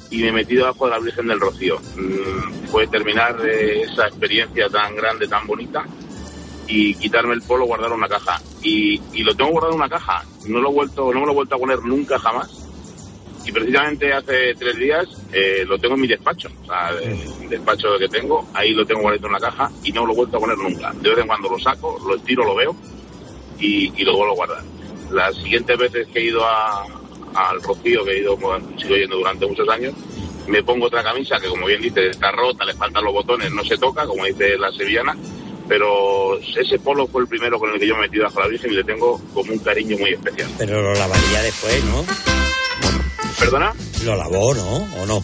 [0.10, 1.80] y me metí debajo de la Virgen del Rocío.
[1.96, 5.86] Mm, fue terminar esa experiencia tan grande, tan bonita
[6.68, 8.42] y quitarme el polo, guardar una caja.
[8.62, 10.24] Y, y lo tengo guardado en una caja.
[10.48, 12.64] No lo he vuelto, no me lo he vuelto a poner nunca jamás
[13.46, 17.98] y precisamente hace tres días eh, lo tengo en mi despacho, o sea, el despacho
[18.00, 20.40] que tengo, ahí lo tengo guardado en la caja y no lo he vuelto a
[20.40, 20.94] poner nunca.
[20.94, 22.76] De vez en cuando lo saco, lo estiro, lo veo
[23.60, 24.64] y, y lo vuelvo a guardar.
[25.14, 28.38] Las siguientes veces que he ido al Rocío, que he ido,
[28.78, 29.94] sigo yendo durante muchos años,
[30.48, 33.64] me pongo otra camisa que, como bien dice, está rota, le faltan los botones, no
[33.64, 35.16] se toca, como dice la sevillana,
[35.68, 38.72] pero ese polo fue el primero con el que yo me metí bajo la Virgen
[38.72, 40.50] y le tengo como un cariño muy especial.
[40.58, 42.06] Pero lo lavaría después, ¿no?
[43.40, 43.74] ¿Perdona?
[44.04, 44.76] Lo lavó, ¿no?
[45.02, 45.24] ¿O no?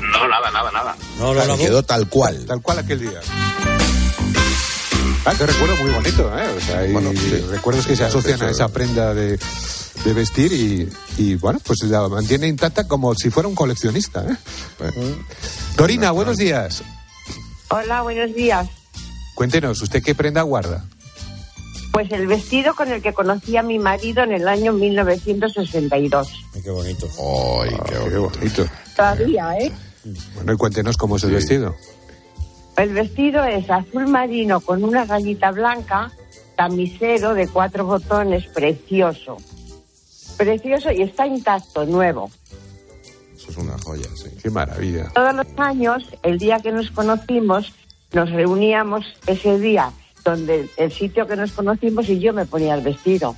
[0.00, 0.96] No, nada, nada, nada.
[1.18, 1.58] No, lo lavó.
[1.58, 2.44] Quedó tal cual.
[2.46, 3.20] Tal cual aquel día.
[5.28, 6.48] Ah, recuerdo muy bonito, ¿eh?
[6.56, 6.94] O sea, hay
[7.50, 9.38] recuerdos que se asocian a esa prenda de,
[10.02, 14.36] de vestir y, y, bueno, pues la mantiene intacta como si fuera un coleccionista, ¿eh?
[15.76, 16.82] Dorina, buenos días.
[17.68, 18.70] Hola, buenos días.
[19.34, 20.86] Cuéntenos, ¿usted qué prenda guarda?
[21.92, 26.28] Pues el vestido con el que conocí a mi marido en el año 1962.
[26.54, 27.06] Ay, qué bonito.
[27.62, 28.66] Ay, qué, bonito.
[28.96, 29.72] Todavía, ¿eh?
[30.36, 31.76] Bueno, y cuéntenos cómo es el vestido.
[32.78, 36.12] El vestido es azul marino con una rayita blanca,
[36.56, 39.36] camisero de cuatro botones, precioso.
[40.36, 42.30] Precioso y está intacto, nuevo.
[43.36, 44.30] Eso es una joya, sí.
[44.40, 45.10] Qué maravilla.
[45.12, 47.72] Todos los años, el día que nos conocimos,
[48.12, 49.92] nos reuníamos ese día
[50.24, 53.34] donde el sitio que nos conocimos y yo me ponía el vestido.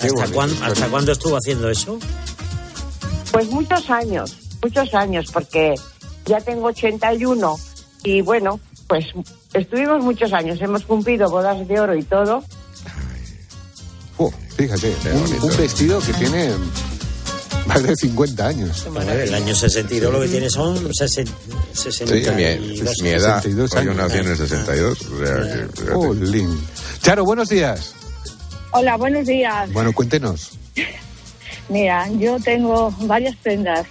[0.00, 1.98] ¿Hasta, cuándo, estuvo haciendo eso?
[3.30, 5.74] Pues muchos años, muchos años, porque
[6.28, 7.56] ya tengo 81
[8.04, 9.06] y bueno, pues
[9.52, 12.44] estuvimos muchos años, hemos cumplido bodas de oro y todo.
[14.56, 14.94] fíjate,
[15.42, 16.50] un, vestido que tiene
[17.66, 18.86] más de 50 años.
[18.86, 21.32] el año 62 lo que tiene son 60,
[21.72, 23.42] 62 mi, mi edad.
[23.44, 24.98] Yo nací en el 62.
[25.94, 26.14] O
[27.00, 27.94] Charo, buenos días.
[28.72, 29.72] Hola, buenos días.
[29.72, 30.58] Bueno, cuéntenos.
[31.68, 33.86] Mira, yo tengo varias prendas,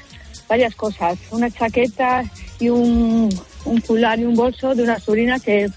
[0.48, 1.18] varias cosas.
[1.32, 2.24] Una chaqueta
[2.60, 3.30] y un
[3.68, 5.70] un fular y un bolso de una sobrina que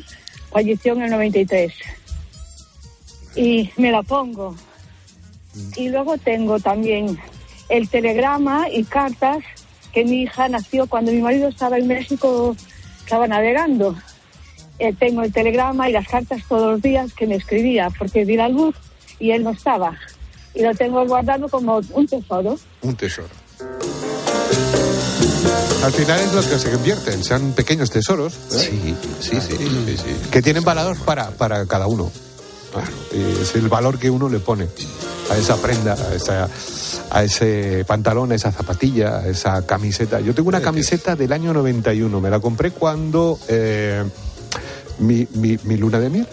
[0.50, 1.72] falleció en el 93.
[3.36, 4.56] Y me la pongo.
[5.76, 7.18] Y luego tengo también
[7.68, 9.38] el telegrama y cartas
[9.92, 12.56] que mi hija nació cuando mi marido estaba en México,
[13.00, 13.96] estaba navegando.
[14.78, 18.36] Eh, tengo el telegrama y las cartas todos los días que me escribía, porque di
[18.36, 18.74] la luz
[19.18, 19.98] y él no estaba.
[20.54, 22.58] Y lo tengo guardado como un tesoro.
[22.82, 23.39] Un tesoro.
[25.84, 28.34] Al final es lo que se convierten, sean pequeños tesoros.
[28.50, 30.16] Sí, sí, sí, sí, sí.
[30.30, 32.10] Que tienen valor para, para cada uno.
[32.72, 32.88] Claro,
[33.40, 34.68] es el valor que uno le pone
[35.30, 36.48] a esa prenda, a, esa,
[37.10, 40.20] a ese pantalón, a esa zapatilla, a esa camiseta.
[40.20, 44.04] Yo tengo una camiseta del año 91, me la compré cuando eh,
[44.98, 46.28] mi, mi, mi luna de miel.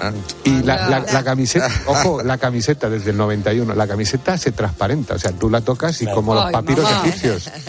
[0.00, 0.12] Ah.
[0.44, 5.14] Y la, la- la camiseta, ojo, la camiseta desde el 91, la camiseta se transparenta,
[5.14, 7.02] o sea, tú la tocas y como los papiros mamá.
[7.04, 7.50] egipcios.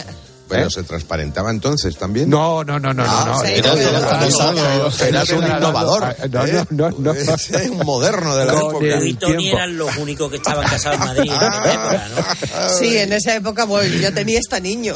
[0.50, 2.28] Bueno, ¿se transparentaba entonces también?
[2.28, 3.32] No, no, no, no, Ah, no.
[3.34, 3.40] no.
[3.40, 6.64] sí, Era- no, era- no, era- no, era- eras un innovador, No, ¿eh?
[6.70, 7.12] no, no, no.
[7.12, 8.86] Es un moderno de la época.
[9.04, 12.68] y Tony eran los únicos que estaban casados en Madrid en aquella época, ¿no?
[12.78, 14.94] Sí, en esa época, bueno, yo tenía esta niño.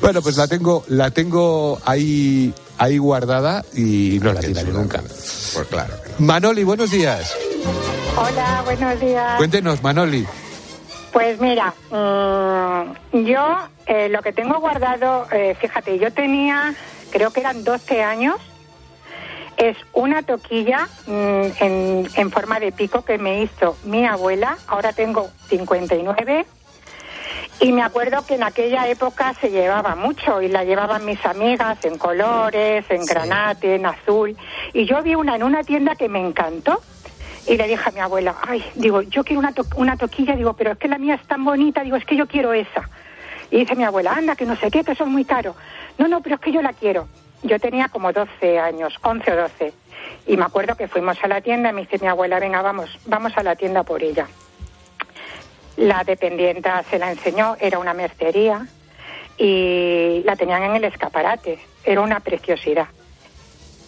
[0.00, 5.02] Bueno, pues la tengo, la tengo ahí, ahí guardada y no la tiraré nunca.
[5.54, 5.94] Pues claro.
[6.18, 7.32] Manoli, buenos días.
[8.16, 9.36] Hola, buenos días.
[9.38, 10.26] Cuéntenos, Manoli.
[11.12, 16.74] Pues mira, mm, yo eh, lo que tengo guardado, eh, fíjate, yo tenía,
[17.10, 18.36] creo que eran 12 años,
[19.56, 24.92] es una toquilla mm, en, en forma de pico que me hizo mi abuela, ahora
[24.92, 26.46] tengo 59,
[27.60, 31.84] y me acuerdo que en aquella época se llevaba mucho y la llevaban mis amigas
[31.84, 34.34] en colores, en granate, en azul,
[34.72, 36.80] y yo vi una en una tienda que me encantó.
[37.50, 40.52] Y le dije a mi abuela, ay, digo, yo quiero una, to- una toquilla, digo,
[40.54, 42.88] pero es que la mía es tan bonita, digo, es que yo quiero esa.
[43.50, 45.56] Y dice mi abuela, anda, que no sé qué, que es muy caro.
[45.98, 47.08] No, no, pero es que yo la quiero.
[47.42, 49.72] Yo tenía como 12 años, 11 o 12.
[50.28, 52.88] Y me acuerdo que fuimos a la tienda y me dice mi abuela, venga, vamos,
[53.06, 54.28] vamos a la tienda por ella.
[55.76, 58.66] La dependienta se la enseñó, era una mercería
[59.38, 61.58] y la tenían en el escaparate.
[61.82, 62.86] Era una preciosidad.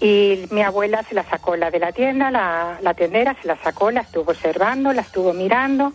[0.03, 3.57] Y mi abuela se la sacó la de la tienda, la, la tendera, se la
[3.63, 5.93] sacó, la estuvo observando, la estuvo mirando.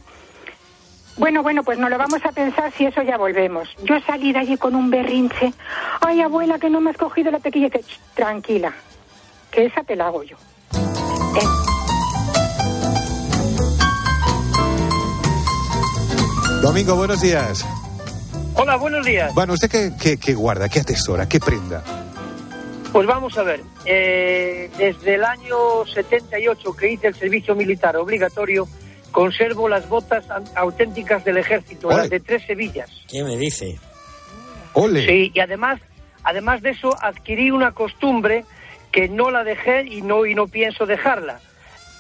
[1.18, 3.68] Bueno, bueno, pues no lo vamos a pensar si eso ya volvemos.
[3.84, 5.52] Yo salí de allí con un berrinche.
[6.00, 7.70] Ay, abuela, que no me has cogido la tequilla.
[7.70, 8.72] Que, "Ch, tranquila,
[9.52, 10.38] que esa te la hago yo.
[16.62, 17.66] Domingo, buenos días.
[18.56, 19.34] Hola, buenos días.
[19.34, 21.84] Bueno, ¿usted qué, qué- qué guarda, qué atesora, qué prenda?
[22.98, 23.62] Pues vamos a ver.
[23.86, 28.68] eh, desde el año 78 que hice el servicio militar obligatorio,
[29.12, 30.26] conservo las botas
[30.56, 31.98] auténticas del ejército, Ole.
[31.98, 32.90] las de tres Sevillas.
[33.08, 33.78] ¿Qué me dice?
[35.06, 35.80] Sí, y además,
[36.24, 38.46] además de eso, adquirí una costumbre
[38.92, 41.40] que no la dejé y no, y no pienso dejarla.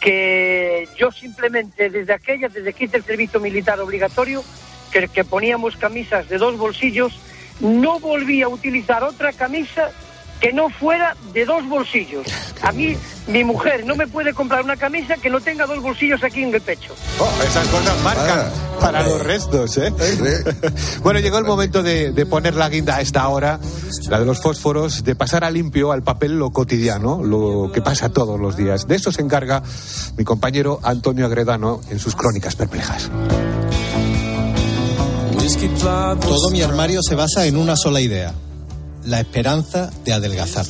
[0.01, 4.43] Que yo simplemente, desde aquella, desde que hice el servicio militar obligatorio,
[4.91, 7.19] que, que poníamos camisas de dos bolsillos,
[7.59, 9.91] no volví a utilizar otra camisa
[10.39, 12.25] que no fuera de dos bolsillos.
[12.61, 12.95] A mí,
[13.27, 16.53] mi mujer no me puede comprar una camisa que no tenga dos bolsillos aquí en
[16.53, 16.93] el pecho.
[17.19, 18.47] Oh, esas cosas marcan
[18.79, 19.91] para los restos, ¿eh?
[21.01, 23.59] bueno, llegó el momento de, de poner la guinda a esta hora,
[24.09, 28.09] la de los fósforos, de pasar a limpio al papel lo cotidiano, lo que pasa
[28.09, 28.88] todos los días.
[28.88, 29.63] De eso se encarga
[30.15, 33.09] mi compañero Antonio Agredano en sus crónicas perplejas.
[36.19, 38.33] Todo mi armario se basa en una sola idea,
[39.07, 40.65] la esperanza de adelgazar.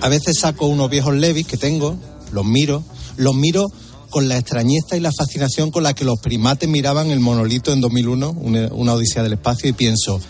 [0.00, 1.96] A veces saco unos viejos Levis que tengo,
[2.32, 2.82] los miro,
[3.16, 3.68] los miro
[4.10, 7.80] con la extrañeza y la fascinación con la que los primates miraban el monolito en
[7.80, 10.20] 2001, una, una odisea del espacio, y pienso,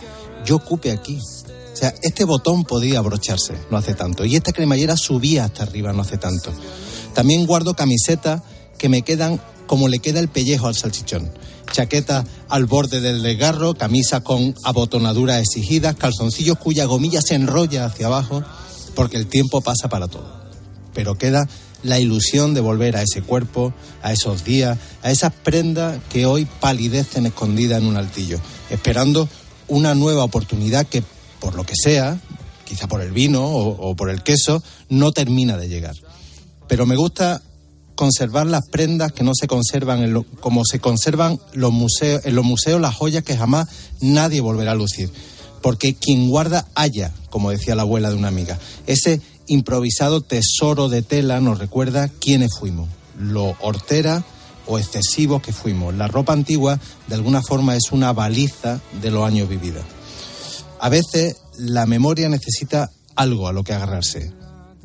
[0.45, 1.17] yo cupe aquí.
[1.17, 5.95] O sea, este botón podía abrocharse, no hace tanto, y esta cremallera subía hasta arriba,
[5.95, 6.53] no hace tanto.
[7.15, 8.43] También guardo camisetas
[8.77, 11.31] que me quedan como le queda el pellejo al salchichón.
[11.71, 18.07] Chaqueta al borde del desgarro, camisa con abotonaduras exigidas, calzoncillos cuya gomilla se enrolla hacia
[18.07, 18.43] abajo,
[18.95, 20.41] porque el tiempo pasa para todo.
[20.95, 21.49] Pero queda
[21.83, 26.47] la ilusión de volver a ese cuerpo, a esos días, a esas prendas que hoy
[26.61, 29.29] palidecen escondidas en un altillo, esperando
[29.69, 31.03] una nueva oportunidad que,
[31.41, 32.19] por lo que sea,
[32.65, 35.95] quizá por el vino o, o por el queso, no termina de llegar.
[36.69, 37.43] Pero me gusta
[38.01, 42.35] conservar las prendas que no se conservan en lo- como se conservan los museos, en
[42.35, 43.69] los museos las joyas que jamás
[44.01, 45.13] nadie volverá a lucir.
[45.61, 51.03] Porque quien guarda haya, como decía la abuela de una amiga, ese improvisado tesoro de
[51.03, 52.89] tela nos recuerda quiénes fuimos,
[53.19, 54.25] lo hortera
[54.67, 55.95] o excesivos que fuimos.
[55.95, 59.85] La ropa antigua, de alguna forma, es una baliza de los años vividos.
[60.81, 64.33] A veces la memoria necesita algo a lo que agarrarse.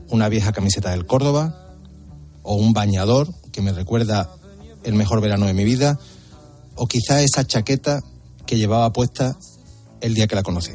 [0.09, 1.61] Una vieja camiseta del Córdoba
[2.45, 4.29] o un bañador que me recuerda
[4.83, 5.99] el mejor verano de mi vida
[6.75, 8.01] o quizá esa chaqueta
[8.45, 9.35] que llevaba puesta
[10.01, 10.71] el día que la conocí.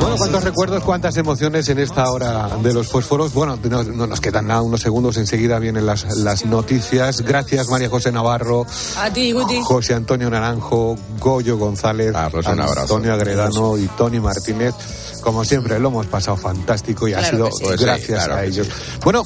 [0.00, 3.32] Bueno, cuántos recuerdos, cuántas emociones en esta hora de los fósforos.
[3.32, 7.20] Bueno, no, nos quedan nada, unos segundos, enseguida vienen las, las noticias.
[7.22, 9.60] Gracias María José Navarro, A ti, Guti.
[9.62, 12.80] José Antonio Naranjo, Goyo González, un abrazo.
[12.80, 14.74] Antonio Agredano y Tony Martínez.
[15.22, 17.48] Como siempre, lo hemos pasado fantástico y ha sido.
[17.50, 18.66] Pues sí, gracias claro a ellos.
[18.66, 18.72] sí.
[19.04, 19.22] Bueno,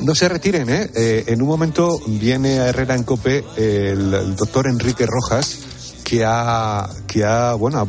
[0.00, 0.90] no se retiren, ¿eh?
[0.94, 5.58] Eh, En un momento viene a Herrera en Cope el, el doctor Enrique Rojas,
[6.04, 7.88] que ha, que ha, bueno,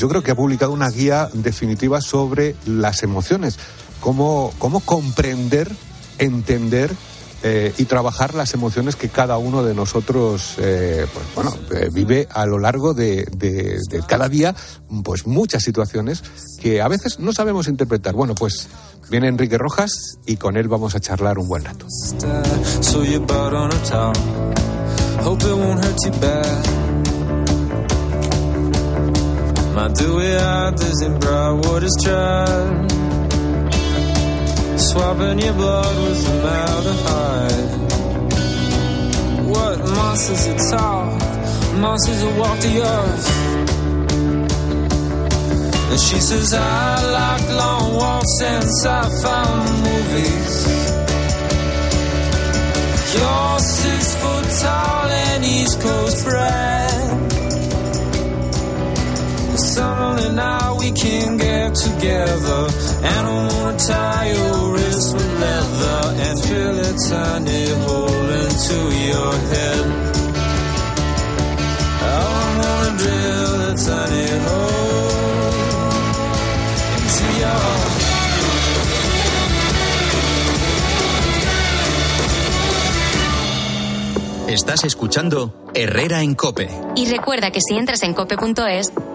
[0.00, 3.58] yo creo que ha publicado una guía definitiva sobre las emociones.
[4.00, 5.70] Cómo, cómo comprender,
[6.18, 6.90] entender
[7.42, 12.26] eh, y trabajar las emociones que cada uno de nosotros eh, pues, bueno, eh, vive
[12.32, 14.54] a lo largo de, de- de cada día,
[15.04, 16.22] pues muchas situaciones
[16.60, 18.14] que a veces no sabemos interpretar.
[18.14, 18.68] Bueno, pues
[19.10, 19.90] viene Enrique Rojas
[20.26, 21.86] y con él vamos a charlar un buen rato.
[29.74, 32.90] My dewy eyes in Broward is tried.
[34.78, 37.70] Swapping your blood with formaldehyde.
[39.46, 41.12] What monsters that talk?
[41.78, 43.28] Monsters that walk the earth.
[45.90, 49.44] And she says, I like long walks and sci-fi
[49.86, 50.54] movies.
[53.14, 57.29] You're six foot tall and East Coast bred.
[59.60, 62.60] Suddenly now we can get together.
[63.02, 69.32] And I wanna tie your wrist with leather and drill a tiny hole into your
[69.52, 69.86] head.
[72.02, 74.80] I wanna drill a tiny hole
[76.96, 77.90] into your
[84.48, 86.68] Estás escuchando Herrera en Cope.
[86.96, 88.92] Y recuerda que si entras en cope.es,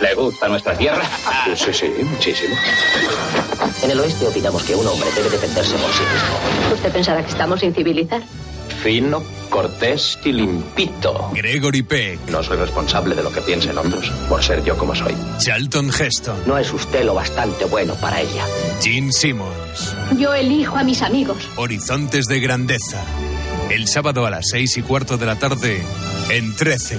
[0.00, 1.02] ¿Le gusta nuestra tierra?
[1.56, 2.54] Sí, sí, muchísimo.
[3.82, 6.74] En el oeste opinamos que un hombre debe defenderse por sí mismo.
[6.74, 8.22] ¿Usted pensará que estamos sin civilizar?
[8.82, 11.30] Fino, cortés y limpito.
[11.32, 12.20] Gregory Peck.
[12.28, 15.14] No soy responsable de lo que piensen otros, por ser yo como soy.
[15.38, 16.36] Charlton Heston.
[16.46, 18.44] No es usted lo bastante bueno para ella.
[18.82, 19.96] Gene Simmons.
[20.18, 21.48] Yo elijo a mis amigos.
[21.56, 23.02] Horizontes de grandeza.
[23.70, 25.82] El sábado a las seis y cuarto de la tarde
[26.28, 26.98] en 13.